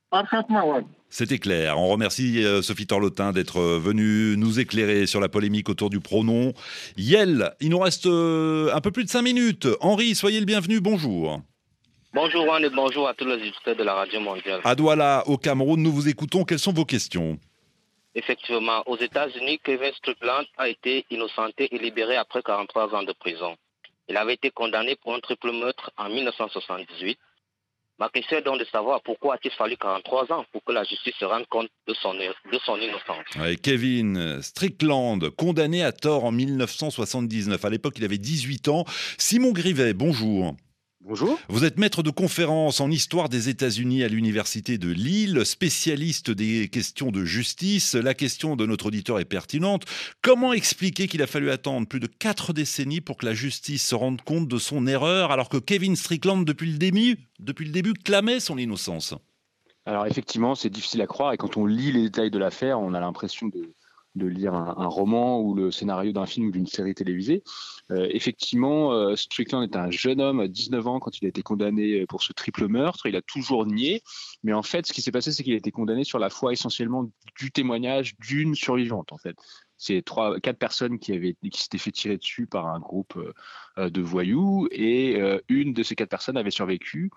Parfaitement, 0.09 0.71
oui. 0.71 0.83
C'était 1.17 1.39
clair. 1.39 1.79
On 1.79 1.87
remercie 1.87 2.43
euh, 2.43 2.61
Sophie 2.61 2.87
Torlotin 2.87 3.31
d'être 3.31 3.61
euh, 3.61 3.79
venue 3.79 4.35
nous 4.35 4.59
éclairer 4.59 5.05
sur 5.05 5.21
la 5.21 5.29
polémique 5.29 5.69
autour 5.69 5.89
du 5.89 6.01
pronom 6.01 6.51
Yel. 6.97 7.53
Il 7.61 7.69
nous 7.69 7.79
reste 7.79 8.05
euh, 8.05 8.69
un 8.73 8.81
peu 8.81 8.91
plus 8.91 9.05
de 9.05 9.09
cinq 9.09 9.21
minutes. 9.21 9.65
Henri, 9.79 10.13
soyez 10.13 10.41
le 10.41 10.45
bienvenu. 10.45 10.81
Bonjour. 10.81 11.39
Bonjour 12.13 12.43
Juan 12.43 12.65
et 12.65 12.69
bonjour 12.69 13.07
à 13.07 13.13
tous 13.13 13.23
les 13.23 13.35
auditeurs 13.35 13.77
de 13.77 13.83
la 13.83 13.93
radio 13.93 14.19
mondiale. 14.19 14.59
À 14.65 14.75
Douala, 14.75 15.23
au 15.27 15.37
Cameroun, 15.37 15.81
nous 15.81 15.93
vous 15.93 16.09
écoutons. 16.09 16.43
Quelles 16.43 16.59
sont 16.59 16.73
vos 16.73 16.83
questions? 16.83 17.39
Effectivement, 18.13 18.83
aux 18.85 18.97
États-Unis, 18.97 19.61
Kevin 19.63 19.93
Strickland 19.93 20.45
a 20.57 20.67
été 20.67 21.05
innocenté 21.11 21.73
et 21.73 21.79
libéré 21.79 22.17
après 22.17 22.41
43 22.41 22.93
ans 22.93 23.03
de 23.03 23.13
prison. 23.13 23.55
Il 24.09 24.17
avait 24.17 24.33
été 24.33 24.51
condamné 24.51 24.97
pour 24.97 25.15
un 25.15 25.21
triple 25.21 25.53
meurtre 25.53 25.91
en 25.95 26.09
1978 26.09 27.17
Ma 27.97 28.09
question 28.09 28.37
est 28.37 28.41
donc 28.41 28.59
de 28.59 28.65
savoir 28.65 29.01
pourquoi 29.03 29.35
a-t-il 29.35 29.51
fallu 29.51 29.77
43 29.77 30.31
ans 30.33 30.45
pour 30.51 30.63
que 30.65 30.73
la 30.73 30.83
justice 30.83 31.13
se 31.17 31.23
rende 31.23 31.45
compte 31.47 31.69
de 31.87 31.93
son, 31.93 32.13
de 32.13 32.59
son 32.65 32.75
innocence. 32.77 33.57
Kevin 33.61 34.41
Strickland, 34.41 35.29
condamné 35.29 35.81
à 35.81 35.93
tort 35.93 36.25
en 36.25 36.31
1979. 36.31 37.63
À 37.63 37.69
l'époque, 37.69 37.93
il 37.97 38.03
avait 38.03 38.17
18 38.17 38.67
ans. 38.67 38.83
Simon 39.17 39.53
Grivet, 39.53 39.93
bonjour. 39.93 40.55
Bonjour. 41.07 41.37
Vous 41.49 41.65
êtes 41.65 41.77
maître 41.77 42.01
de 42.01 42.09
conférence 42.09 42.81
en 42.81 42.89
histoire 42.89 43.29
des 43.29 43.47
États-Unis 43.47 44.03
à 44.03 44.07
l'Université 44.07 44.79
de 44.79 44.89
Lille, 44.89 45.45
spécialiste 45.45 46.31
des 46.31 46.67
questions 46.67 47.11
de 47.11 47.23
justice. 47.23 47.93
La 47.93 48.15
question 48.15 48.55
de 48.55 48.65
notre 48.65 48.87
auditeur 48.87 49.19
est 49.19 49.25
pertinente. 49.25 49.83
Comment 50.23 50.51
expliquer 50.51 51.07
qu'il 51.07 51.21
a 51.21 51.27
fallu 51.27 51.51
attendre 51.51 51.87
plus 51.87 51.99
de 51.99 52.07
quatre 52.07 52.53
décennies 52.53 53.01
pour 53.01 53.17
que 53.17 53.27
la 53.27 53.35
justice 53.35 53.85
se 53.85 53.93
rende 53.93 54.23
compte 54.23 54.47
de 54.47 54.57
son 54.57 54.87
erreur 54.87 55.31
alors 55.31 55.47
que 55.47 55.57
Kevin 55.57 55.95
Strickland, 55.95 56.43
depuis 56.43 56.71
le 56.71 56.79
début, 56.79 57.19
depuis 57.37 57.65
le 57.65 57.71
début 57.71 57.93
clamait 57.93 58.39
son 58.39 58.57
innocence? 58.57 59.13
Alors 59.85 60.07
effectivement, 60.07 60.55
c'est 60.55 60.71
difficile 60.71 61.03
à 61.03 61.07
croire 61.07 61.33
et 61.33 61.37
quand 61.37 61.55
on 61.55 61.67
lit 61.67 61.91
les 61.91 62.01
détails 62.01 62.31
de 62.31 62.39
l'affaire, 62.39 62.79
on 62.79 62.95
a 62.95 62.99
l'impression 62.99 63.45
de, 63.47 63.75
de 64.15 64.27
lire 64.27 64.53
un, 64.53 64.87
roman 64.87 65.41
ou 65.41 65.53
le 65.55 65.71
scénario 65.71 66.11
d'un 66.11 66.25
film 66.25 66.47
ou 66.47 66.51
d'une 66.51 66.67
série 66.67 66.95
télévisée. 66.95 67.43
Euh, 67.91 68.07
effectivement, 68.11 68.93
euh, 68.93 69.15
Strickland 69.15 69.63
est 69.63 69.75
un 69.75 69.91
jeune 69.91 70.21
homme, 70.21 70.39
à 70.39 70.47
19 70.47 70.87
ans, 70.87 70.99
quand 70.99 71.21
il 71.21 71.25
a 71.25 71.29
été 71.29 71.41
condamné 71.41 72.05
pour 72.07 72.23
ce 72.23 72.33
triple 72.33 72.67
meurtre. 72.67 73.05
Il 73.05 73.15
a 73.15 73.21
toujours 73.21 73.65
nié. 73.65 74.01
Mais 74.43 74.53
en 74.53 74.63
fait, 74.63 74.85
ce 74.85 74.93
qui 74.93 75.01
s'est 75.01 75.11
passé, 75.11 75.31
c'est 75.31 75.43
qu'il 75.43 75.53
a 75.53 75.57
été 75.57 75.71
condamné 75.71 76.03
sur 76.03 76.19
la 76.19 76.29
foi 76.29 76.53
essentiellement 76.53 77.09
du 77.37 77.51
témoignage 77.51 78.15
d'une 78.17 78.55
survivante, 78.55 79.11
en 79.11 79.17
fait. 79.17 79.35
C'est 79.77 80.01
trois, 80.03 80.39
quatre 80.39 80.57
personnes 80.57 80.99
qui 80.99 81.11
avaient, 81.11 81.35
qui 81.51 81.61
s'étaient 81.61 81.77
fait 81.77 81.91
tirer 81.91 82.17
dessus 82.17 82.47
par 82.47 82.67
un 82.67 82.79
groupe 82.79 83.21
euh, 83.77 83.89
de 83.89 84.01
voyous 84.01 84.67
et 84.71 85.19
une 85.49 85.73
de 85.73 85.83
ces 85.83 85.95
quatre 85.95 86.09
personnes 86.09 86.37
avait 86.37 86.51
survécu. 86.51 87.11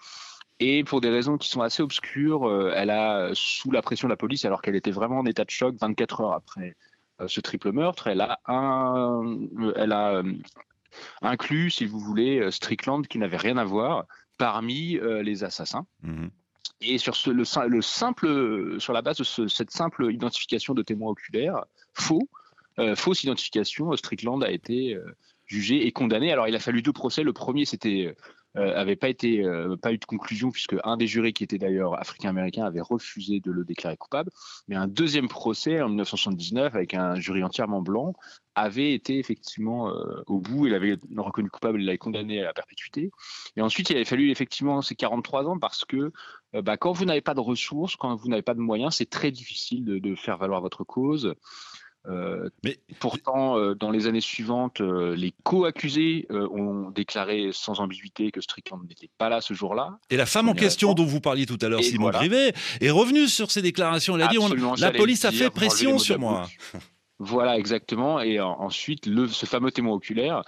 Et 0.60 0.82
pour 0.82 1.00
des 1.00 1.08
raisons 1.08 1.38
qui 1.38 1.48
sont 1.48 1.60
assez 1.60 1.84
obscures, 1.84 2.72
elle 2.74 2.90
a, 2.90 3.30
sous 3.32 3.70
la 3.70 3.80
pression 3.80 4.08
de 4.08 4.12
la 4.12 4.16
police, 4.16 4.44
alors 4.44 4.60
qu'elle 4.60 4.74
était 4.74 4.90
vraiment 4.90 5.20
en 5.20 5.24
état 5.24 5.44
de 5.44 5.50
choc 5.50 5.76
24 5.80 6.20
heures 6.20 6.32
après 6.32 6.74
euh, 6.87 6.87
ce 7.26 7.40
triple 7.40 7.72
meurtre, 7.72 8.06
elle 8.06 8.20
a, 8.20 8.38
un, 8.46 9.38
elle 9.76 9.92
a 9.92 10.14
euh, 10.14 10.32
inclus, 11.22 11.70
si 11.70 11.84
vous 11.84 11.98
voulez, 11.98 12.50
Strickland 12.50 13.06
qui 13.06 13.18
n'avait 13.18 13.36
rien 13.36 13.56
à 13.56 13.64
voir 13.64 14.06
parmi 14.36 14.96
euh, 14.96 15.22
les 15.22 15.44
assassins. 15.44 15.86
Mhm. 16.02 16.30
Et 16.80 16.98
sur 16.98 17.16
ce, 17.16 17.30
le, 17.30 17.42
le, 17.68 17.82
simple, 17.82 18.76
sur 18.78 18.92
la 18.92 19.02
base 19.02 19.16
de 19.16 19.48
cette 19.48 19.72
simple 19.72 20.12
identification 20.12 20.74
de 20.74 20.82
témoins 20.82 21.10
oculaires, 21.10 21.64
faux, 21.92 22.28
fausse 22.94 23.24
identification, 23.24 23.96
Strickland 23.96 24.44
a 24.44 24.50
été 24.52 24.96
jugé 25.48 25.86
et 25.86 25.92
condamné. 25.92 26.30
Alors 26.30 26.46
il 26.46 26.54
a 26.54 26.60
fallu 26.60 26.82
deux 26.82 26.92
procès. 26.92 27.24
Le 27.24 27.32
premier, 27.32 27.64
c'était 27.64 28.06
euh, 28.06 28.14
avait 28.60 28.96
pas 28.96 29.08
été 29.08 29.44
euh, 29.44 29.76
pas 29.76 29.92
eu 29.92 29.98
de 29.98 30.04
conclusion 30.04 30.50
puisque 30.50 30.76
un 30.84 30.96
des 30.96 31.06
jurés 31.06 31.32
qui 31.32 31.44
était 31.44 31.58
d'ailleurs 31.58 31.98
africain-américain 31.98 32.64
avait 32.64 32.80
refusé 32.80 33.40
de 33.40 33.50
le 33.50 33.64
déclarer 33.64 33.96
coupable. 33.96 34.30
Mais 34.68 34.76
un 34.76 34.88
deuxième 34.88 35.28
procès 35.28 35.80
en 35.80 35.88
1979 35.88 36.74
avec 36.74 36.94
un 36.94 37.14
jury 37.16 37.42
entièrement 37.42 37.82
blanc 37.82 38.14
avait 38.54 38.92
été 38.92 39.18
effectivement 39.18 39.90
euh, 39.90 40.22
au 40.26 40.40
bout. 40.40 40.66
Il 40.66 40.74
avait 40.74 40.96
reconnu 41.16 41.50
coupable, 41.50 41.80
il 41.80 41.86
l'avait 41.86 41.98
condamné 41.98 42.40
à 42.40 42.44
la 42.44 42.52
perpétuité. 42.52 43.10
Et 43.56 43.62
ensuite, 43.62 43.90
il 43.90 43.96
avait 43.96 44.04
fallu 44.04 44.30
effectivement 44.30 44.82
ces 44.82 44.94
43 44.94 45.46
ans 45.46 45.58
parce 45.58 45.84
que 45.84 46.12
bah, 46.54 46.76
quand 46.76 46.92
vous 46.92 47.04
n'avez 47.04 47.20
pas 47.20 47.34
de 47.34 47.40
ressources, 47.40 47.94
quand 47.96 48.16
vous 48.16 48.28
n'avez 48.28 48.42
pas 48.42 48.54
de 48.54 48.60
moyens, 48.60 48.96
c'est 48.96 49.10
très 49.10 49.30
difficile 49.30 49.84
de, 49.84 50.14
faire 50.14 50.38
valoir 50.38 50.60
votre 50.60 50.82
cause. 50.82 51.34
Euh, 52.06 52.48
mais 52.64 52.78
pourtant, 53.00 53.58
euh, 53.58 53.74
dans 53.74 53.90
les 53.90 54.06
années 54.06 54.20
suivantes, 54.20 54.80
euh, 54.80 55.14
les 55.14 55.34
co-accusés 55.42 56.26
ont 56.30 56.90
déclaré 56.90 57.50
sans 57.52 57.80
ambiguïté 57.80 58.30
que 58.30 58.40
Strickland 58.40 58.82
n'était 58.88 59.10
pas 59.18 59.28
là 59.28 59.40
ce 59.40 59.54
jour-là. 59.54 59.98
Et 60.10 60.16
la 60.16 60.26
femme 60.26 60.48
en 60.48 60.54
question 60.54 60.94
dont 60.94 61.04
vous 61.04 61.20
parliez 61.20 61.46
tout 61.46 61.58
à 61.60 61.68
l'heure, 61.68 61.82
Simon 61.82 62.10
Privé, 62.10 62.52
est 62.80 62.90
revenue 62.90 63.28
sur 63.28 63.50
ces 63.50 63.62
déclarations. 63.62 64.16
Elle 64.16 64.22
a 64.22 64.28
dit 64.28 64.38
la 64.78 64.92
police 64.92 65.24
a 65.24 65.32
fait 65.32 65.50
pression 65.50 65.98
sur 65.98 66.18
moi. 66.18 66.48
Voilà, 67.20 67.58
exactement. 67.58 68.20
Et 68.20 68.38
ensuite, 68.40 69.06
le, 69.06 69.26
ce 69.26 69.44
fameux 69.44 69.72
témoin 69.72 69.94
oculaire, 69.94 70.44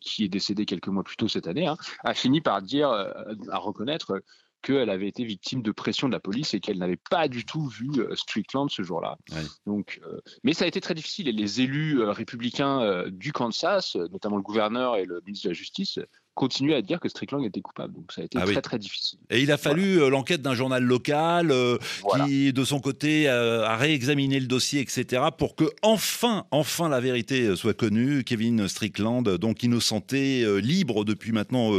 qui 0.00 0.24
est 0.24 0.28
décédé 0.28 0.64
quelques 0.64 0.88
mois 0.88 1.04
plus 1.04 1.16
tôt 1.16 1.28
cette 1.28 1.46
année, 1.46 1.66
hein, 1.66 1.76
a 2.02 2.14
fini 2.14 2.40
par 2.40 2.62
dire, 2.62 2.88
à 2.88 3.58
reconnaître 3.58 4.22
qu'elle 4.64 4.88
avait 4.88 5.08
été 5.08 5.24
victime 5.24 5.62
de 5.62 5.70
pression 5.70 6.08
de 6.08 6.14
la 6.14 6.20
police 6.20 6.54
et 6.54 6.60
qu'elle 6.60 6.78
n'avait 6.78 6.98
pas 7.10 7.28
du 7.28 7.44
tout 7.44 7.68
vu 7.68 7.90
euh, 7.98 8.16
Strickland 8.16 8.70
ce 8.70 8.82
jour-là. 8.82 9.18
Donc, 9.66 10.00
euh, 10.06 10.20
mais 10.42 10.54
ça 10.54 10.64
a 10.64 10.68
été 10.68 10.80
très 10.80 10.94
difficile 10.94 11.28
et 11.28 11.32
les 11.32 11.60
élus 11.60 12.00
euh, 12.00 12.10
républicains 12.10 13.04
du 13.08 13.32
Kansas, 13.32 13.96
notamment 13.96 14.36
le 14.36 14.42
gouverneur 14.42 14.96
et 14.96 15.04
le 15.04 15.20
ministre 15.26 15.48
de 15.48 15.50
la 15.50 15.54
Justice, 15.54 15.98
continuer 16.34 16.74
à 16.74 16.82
dire 16.82 17.00
que 17.00 17.08
Strickland 17.08 17.44
était 17.44 17.60
coupable. 17.60 17.94
Donc 17.94 18.12
ça 18.12 18.22
a 18.22 18.24
été 18.24 18.38
ah 18.40 18.44
très 18.44 18.60
très 18.60 18.78
difficile. 18.78 19.18
Et 19.30 19.40
il 19.40 19.52
a 19.52 19.56
fallu 19.56 20.00
euh, 20.00 20.08
l'enquête 20.08 20.42
d'un 20.42 20.54
journal 20.54 20.82
local 20.82 21.50
euh, 21.50 21.78
qui, 22.26 22.52
de 22.52 22.64
son 22.64 22.80
côté, 22.80 23.28
euh, 23.28 23.64
a 23.64 23.76
réexaminé 23.76 24.40
le 24.40 24.46
dossier, 24.46 24.80
etc., 24.80 25.22
pour 25.36 25.54
que 25.54 25.64
enfin, 25.82 26.44
enfin 26.50 26.88
la 26.88 27.00
vérité 27.00 27.54
soit 27.56 27.74
connue. 27.74 28.24
Kevin 28.24 28.66
Strickland, 28.68 29.22
donc 29.22 29.62
innocenté, 29.62 30.44
libre 30.60 31.04
depuis 31.04 31.32
maintenant 31.32 31.70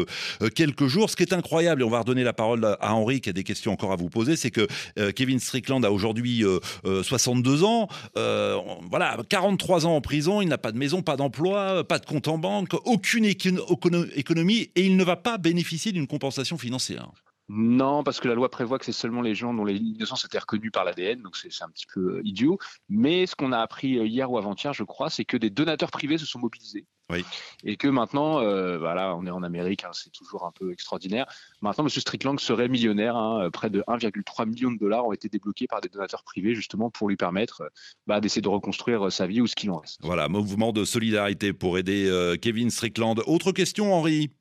quelques 0.55 0.87
jours. 0.87 1.09
Ce 1.09 1.15
qui 1.15 1.23
est 1.23 1.33
incroyable, 1.33 1.81
et 1.81 1.85
on 1.85 1.89
va 1.89 1.99
redonner 1.99 2.23
la 2.23 2.33
parole 2.33 2.65
à 2.79 2.93
Henri 2.93 3.21
qui 3.21 3.29
a 3.29 3.33
des 3.33 3.43
questions 3.43 3.73
encore 3.73 3.91
à 3.91 3.95
vous 3.95 4.09
poser, 4.09 4.35
c'est 4.35 4.51
que 4.51 4.67
Kevin 5.11 5.39
Strickland 5.39 5.83
a 5.83 5.91
aujourd'hui 5.91 6.43
62 6.83 7.63
ans. 7.63 7.87
voilà, 8.15 9.17
43 9.27 9.85
ans 9.85 9.95
en 9.95 10.01
prison, 10.01 10.41
il 10.41 10.47
n'a 10.47 10.57
pas 10.57 10.71
de 10.71 10.77
maison, 10.77 11.01
pas 11.01 11.17
d'emploi, 11.17 11.83
pas 11.83 11.99
de 11.99 12.05
compte 12.05 12.27
en 12.27 12.37
banque, 12.37 12.73
aucune 12.85 13.25
économie 13.25 14.44
et 14.53 14.85
il 14.85 14.95
ne 14.95 15.03
va 15.03 15.15
pas 15.15 15.37
bénéficier 15.37 15.91
d'une 15.91 16.07
compensation 16.07 16.57
financière. 16.57 17.11
Non, 17.47 18.03
parce 18.03 18.19
que 18.19 18.27
la 18.27 18.33
loi 18.33 18.49
prévoit 18.49 18.79
que 18.79 18.85
c'est 18.85 18.91
seulement 18.91 19.21
les 19.21 19.35
gens 19.35 19.53
dont 19.53 19.65
les 19.65 19.75
innocence 19.75 20.25
étaient 20.25 20.39
reconnues 20.39 20.71
par 20.71 20.83
l'ADN, 20.83 21.21
donc 21.21 21.37
c'est 21.37 21.49
un 21.61 21.69
petit 21.69 21.85
peu 21.93 22.17
euh, 22.17 22.21
idiot. 22.23 22.57
Mais 22.89 23.27
ce 23.27 23.35
qu'on 23.35 23.51
a 23.51 23.59
appris 23.59 23.99
euh, 23.99 24.07
hier 24.07 24.31
ou 24.31 24.39
avant-hier, 24.39 24.73
je 24.73 24.83
crois, 24.83 25.11
c'est 25.11 25.25
que 25.25 25.37
des 25.37 25.51
donateurs 25.51 25.91
privés 25.91 26.17
se 26.17 26.25
sont 26.25 26.39
mobilisés. 26.39 26.85
Oui. 27.11 27.23
Et 27.63 27.77
que 27.77 27.87
maintenant, 27.87 28.39
euh, 28.39 28.79
voilà, 28.79 29.15
on 29.15 29.27
est 29.27 29.31
en 29.31 29.43
Amérique, 29.43 29.83
hein, 29.83 29.91
c'est 29.93 30.11
toujours 30.11 30.47
un 30.47 30.51
peu 30.51 30.71
extraordinaire. 30.71 31.27
Maintenant, 31.61 31.83
M. 31.83 31.89
Strickland 31.89 32.39
serait 32.39 32.67
millionnaire. 32.67 33.15
Hein, 33.15 33.47
près 33.51 33.69
de 33.69 33.81
1,3 33.81 34.47
million 34.47 34.71
de 34.71 34.79
dollars 34.79 35.05
ont 35.05 35.13
été 35.13 35.29
débloqués 35.29 35.67
par 35.67 35.81
des 35.81 35.89
donateurs 35.89 36.23
privés, 36.23 36.55
justement 36.55 36.89
pour 36.89 37.09
lui 37.09 37.15
permettre 37.15 37.69
bah, 38.07 38.21
d'essayer 38.21 38.41
de 38.41 38.49
reconstruire 38.49 39.11
sa 39.11 39.27
vie 39.27 39.39
ou 39.39 39.45
ce 39.45 39.53
qu'il 39.53 39.69
en 39.69 39.77
reste. 39.77 39.99
Voilà, 40.01 40.29
mouvement 40.29 40.71
de 40.71 40.83
solidarité 40.83 41.53
pour 41.53 41.77
aider 41.77 42.35
Kevin 42.41 42.71
Strickland. 42.71 43.21
Autre 43.27 43.51
question, 43.51 43.93
Henri? 43.93 44.31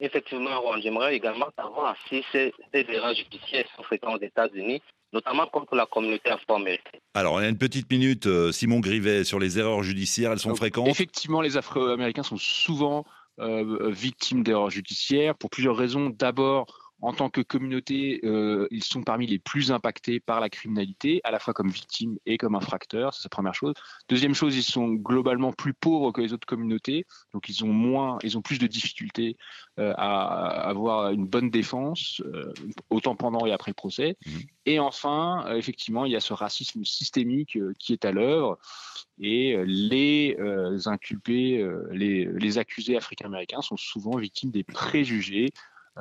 Effectivement, 0.00 0.50
j'aimerais 0.80 1.16
également 1.16 1.48
savoir 1.56 1.96
si 2.08 2.24
ces, 2.30 2.52
erreurs 2.72 3.14
judiciaires 3.14 3.66
sont 3.76 3.82
fréquentes 3.82 4.20
aux 4.20 4.24
États-Unis, 4.24 4.80
notamment 5.12 5.46
contre 5.46 5.74
la 5.74 5.86
communauté 5.86 6.30
afro-américaine. 6.30 7.00
Alors, 7.14 7.34
on 7.34 7.38
a 7.38 7.48
une 7.48 7.58
petite 7.58 7.90
minute, 7.90 8.26
euh, 8.26 8.52
Simon 8.52 8.78
Grivet, 8.78 9.24
sur 9.24 9.38
les 9.40 9.58
erreurs 9.58 9.82
judiciaires, 9.82 10.32
elles 10.32 10.38
sont 10.38 10.54
fréquentes 10.54 10.88
Effectivement, 10.88 11.40
les 11.40 11.56
Afro-Américains 11.56 12.22
sont 12.22 12.36
souvent 12.36 13.04
euh, 13.40 13.90
victimes 13.90 14.42
d'erreurs 14.44 14.70
judiciaires 14.70 15.34
pour 15.34 15.50
plusieurs 15.50 15.76
raisons. 15.76 16.10
D'abord, 16.10 16.87
en 17.00 17.12
tant 17.12 17.30
que 17.30 17.40
communauté, 17.40 18.20
euh, 18.24 18.66
ils 18.70 18.82
sont 18.82 19.02
parmi 19.02 19.26
les 19.26 19.38
plus 19.38 19.70
impactés 19.70 20.18
par 20.18 20.40
la 20.40 20.48
criminalité, 20.48 21.20
à 21.22 21.30
la 21.30 21.38
fois 21.38 21.54
comme 21.54 21.70
victimes 21.70 22.18
et 22.26 22.38
comme 22.38 22.56
infracteurs, 22.56 23.14
c'est 23.14 23.24
la 23.24 23.28
première 23.30 23.54
chose. 23.54 23.74
Deuxième 24.08 24.34
chose, 24.34 24.56
ils 24.56 24.64
sont 24.64 24.88
globalement 24.88 25.52
plus 25.52 25.74
pauvres 25.74 26.10
que 26.10 26.20
les 26.20 26.32
autres 26.32 26.46
communautés, 26.46 27.06
donc 27.32 27.48
ils 27.48 27.64
ont 27.64 27.72
moins, 27.72 28.18
ils 28.24 28.36
ont 28.36 28.42
plus 28.42 28.58
de 28.58 28.66
difficultés 28.66 29.36
euh, 29.78 29.94
à 29.96 30.68
avoir 30.68 31.12
une 31.12 31.26
bonne 31.26 31.50
défense, 31.50 32.20
euh, 32.24 32.52
autant 32.90 33.14
pendant 33.14 33.46
et 33.46 33.52
après 33.52 33.70
le 33.70 33.76
procès. 33.76 34.16
Mmh. 34.26 34.30
Et 34.66 34.80
enfin, 34.80 35.46
effectivement, 35.54 36.04
il 36.04 36.12
y 36.12 36.16
a 36.16 36.20
ce 36.20 36.32
racisme 36.32 36.84
systémique 36.84 37.58
qui 37.78 37.92
est 37.92 38.04
à 38.04 38.12
l'œuvre, 38.12 38.58
et 39.20 39.56
les 39.64 40.36
inculpés, 40.86 41.66
les, 41.90 42.26
les 42.26 42.58
accusés 42.58 42.96
africains-américains 42.96 43.62
sont 43.62 43.76
souvent 43.76 44.16
victimes 44.16 44.50
des 44.50 44.62
préjugés 44.62 45.50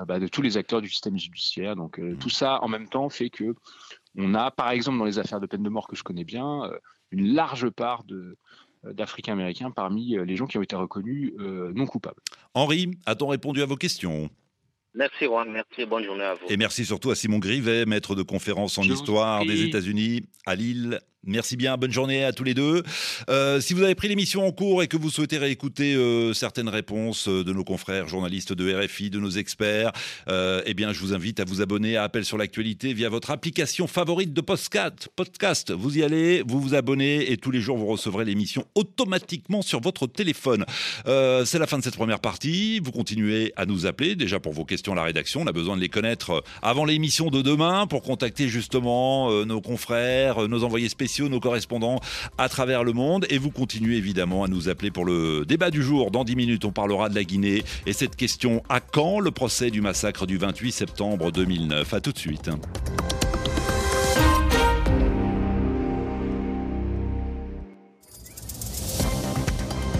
bah, 0.05 0.19
de 0.19 0.27
tous 0.27 0.41
les 0.41 0.57
acteurs 0.57 0.81
du 0.81 0.89
système 0.89 1.17
judiciaire. 1.17 1.75
Donc 1.75 1.99
euh, 1.99 2.15
tout 2.19 2.29
ça 2.29 2.63
en 2.63 2.67
même 2.67 2.88
temps 2.88 3.10
fait 3.10 3.29
que 3.29 3.55
on 4.15 4.33
a, 4.33 4.49
par 4.51 4.71
exemple, 4.71 4.97
dans 4.97 5.05
les 5.05 5.19
affaires 5.19 5.39
de 5.39 5.45
peine 5.45 5.63
de 5.63 5.69
mort 5.69 5.88
que 5.88 5.95
je 5.95 6.03
connais 6.03 6.23
bien, 6.23 6.63
euh, 6.65 6.77
une 7.12 7.33
large 7.33 7.69
part 7.69 8.03
de, 8.03 8.36
d'Africains 8.83 9.33
américains 9.33 9.69
parmi 9.69 10.17
les 10.17 10.36
gens 10.36 10.47
qui 10.47 10.57
ont 10.57 10.63
été 10.63 10.75
reconnus 10.75 11.33
non 11.38 11.86
coupables. 11.86 12.21
Henri, 12.53 12.91
a-t-on 13.05 13.27
répondu 13.27 13.62
à 13.62 13.65
vos 13.65 13.75
questions? 13.75 14.29
Merci 14.93 15.25
Juan, 15.25 15.49
merci, 15.51 15.86
bonne 15.86 16.03
journée 16.03 16.23
à 16.23 16.33
vous. 16.33 16.47
Et 16.49 16.57
merci 16.57 16.83
surtout 16.83 17.12
à 17.12 17.15
Simon 17.15 17.38
Grivet, 17.38 17.86
maître 17.86 18.15
de 18.15 18.23
conférence 18.23 18.79
en 18.79 18.83
histoire 18.83 19.45
des 19.45 19.63
États-Unis 19.63 20.23
à 20.47 20.55
Lille. 20.55 20.99
Merci 21.25 21.58
bien, 21.58 21.77
bonne 21.77 21.91
journée 21.91 22.23
à 22.23 22.32
tous 22.32 22.43
les 22.43 22.53
deux. 22.53 22.84
Euh, 23.30 23.60
si 23.60 23.73
vous 23.73 23.84
avez 23.84 23.95
pris 23.95 24.08
l'émission 24.08 24.47
en 24.47 24.51
cours 24.51 24.82
et 24.82 24.88
que 24.88 24.95
vous 24.95 25.10
souhaitez 25.10 25.38
réécouter 25.38 25.93
euh, 25.95 26.34
certaines 26.34 26.69
réponses 26.69 27.27
euh, 27.27 27.43
de 27.43 27.51
nos 27.51 27.65
confrères 27.65 28.08
journalistes 28.08 28.53
de 28.53 28.73
RFI, 28.73 29.10
de 29.10 29.19
nos 29.19 29.32
experts, 29.32 29.91
eh 30.30 30.73
bien, 30.73 30.93
je 30.93 30.99
vous 30.99 31.13
invite 31.13 31.39
à 31.39 31.43
vous 31.43 31.62
abonner 31.62 31.97
à 31.97 32.03
Appel 32.03 32.23
sur 32.23 32.38
l'actualité 32.38 32.93
via 32.93 33.10
votre 33.10 33.32
application 33.32 33.88
favorite 33.88 34.32
de 34.32 34.41
podcast. 34.41 35.10
podcast. 35.15 35.71
Vous 35.71 35.97
y 35.97 36.03
allez, 36.03 36.43
vous 36.47 36.62
vous 36.62 36.75
abonnez 36.75 37.32
et 37.32 37.38
tous 37.38 37.51
les 37.51 37.62
jours 37.62 37.77
vous 37.77 37.88
recevrez 37.88 38.23
l'émission 38.23 38.65
automatiquement 38.75 39.62
sur 39.62 39.82
votre 39.82 40.08
téléphone. 40.08 40.65
C'est 41.06 41.60
la 41.60 41.67
fin 41.67 41.77
de 41.80 41.84
cette 41.84 41.95
première 41.95 42.19
partie. 42.19 42.80
Vous 42.80 42.91
continuez 42.91 43.53
à 43.56 43.65
nous 43.65 43.86
appeler 43.86 44.15
déjà 44.15 44.39
pour 44.39 44.53
vos 44.53 44.65
questions 44.65 44.93
à 44.93 44.95
la 44.95 45.03
rédaction. 45.03 45.41
On 45.41 45.47
a 45.47 45.51
besoin 45.51 45.75
de 45.75 45.82
les 45.82 45.89
connaître 45.89 46.43
avant 46.62 46.86
l'émission 46.86 47.30
de 47.30 47.41
demain 47.41 47.88
pour 47.88 48.03
contacter 48.03 48.47
justement 48.47 49.45
nos 49.45 49.62
confrères, 49.62 50.47
nos 50.47 50.63
envoyés 50.63 50.89
nos 51.23 51.39
correspondants 51.39 51.99
à 52.38 52.49
travers 52.49 52.84
le 52.84 52.93
monde. 52.93 53.25
Et 53.30 53.38
vous 53.38 53.51
continuez 53.51 53.97
évidemment 53.97 54.43
à 54.43 54.47
nous 54.47 54.69
appeler 54.69 54.91
pour 54.91 55.06
le 55.06 55.45
débat 55.45 55.71
du 55.71 55.84
jour. 55.84 56.12
Dans 56.12 56.23
10 56.23 56.36
minutes, 56.36 56.65
on 56.65 56.71
parlera 56.71 57.10
de 57.10 57.15
la 57.15 57.23
Guinée 57.23 57.63
et 57.86 57.93
cette 57.93 58.15
question 58.15 58.63
à 58.69 58.80
quand 58.80 59.19
le 59.19 59.32
procès 59.32 59.71
du 59.71 59.82
massacre 59.82 60.25
du 60.25 60.38
28 60.38 60.71
septembre 60.71 61.32
2009 61.32 61.93
À 61.93 62.01
tout 62.01 62.12
de 62.12 62.17
suite. 62.17 62.49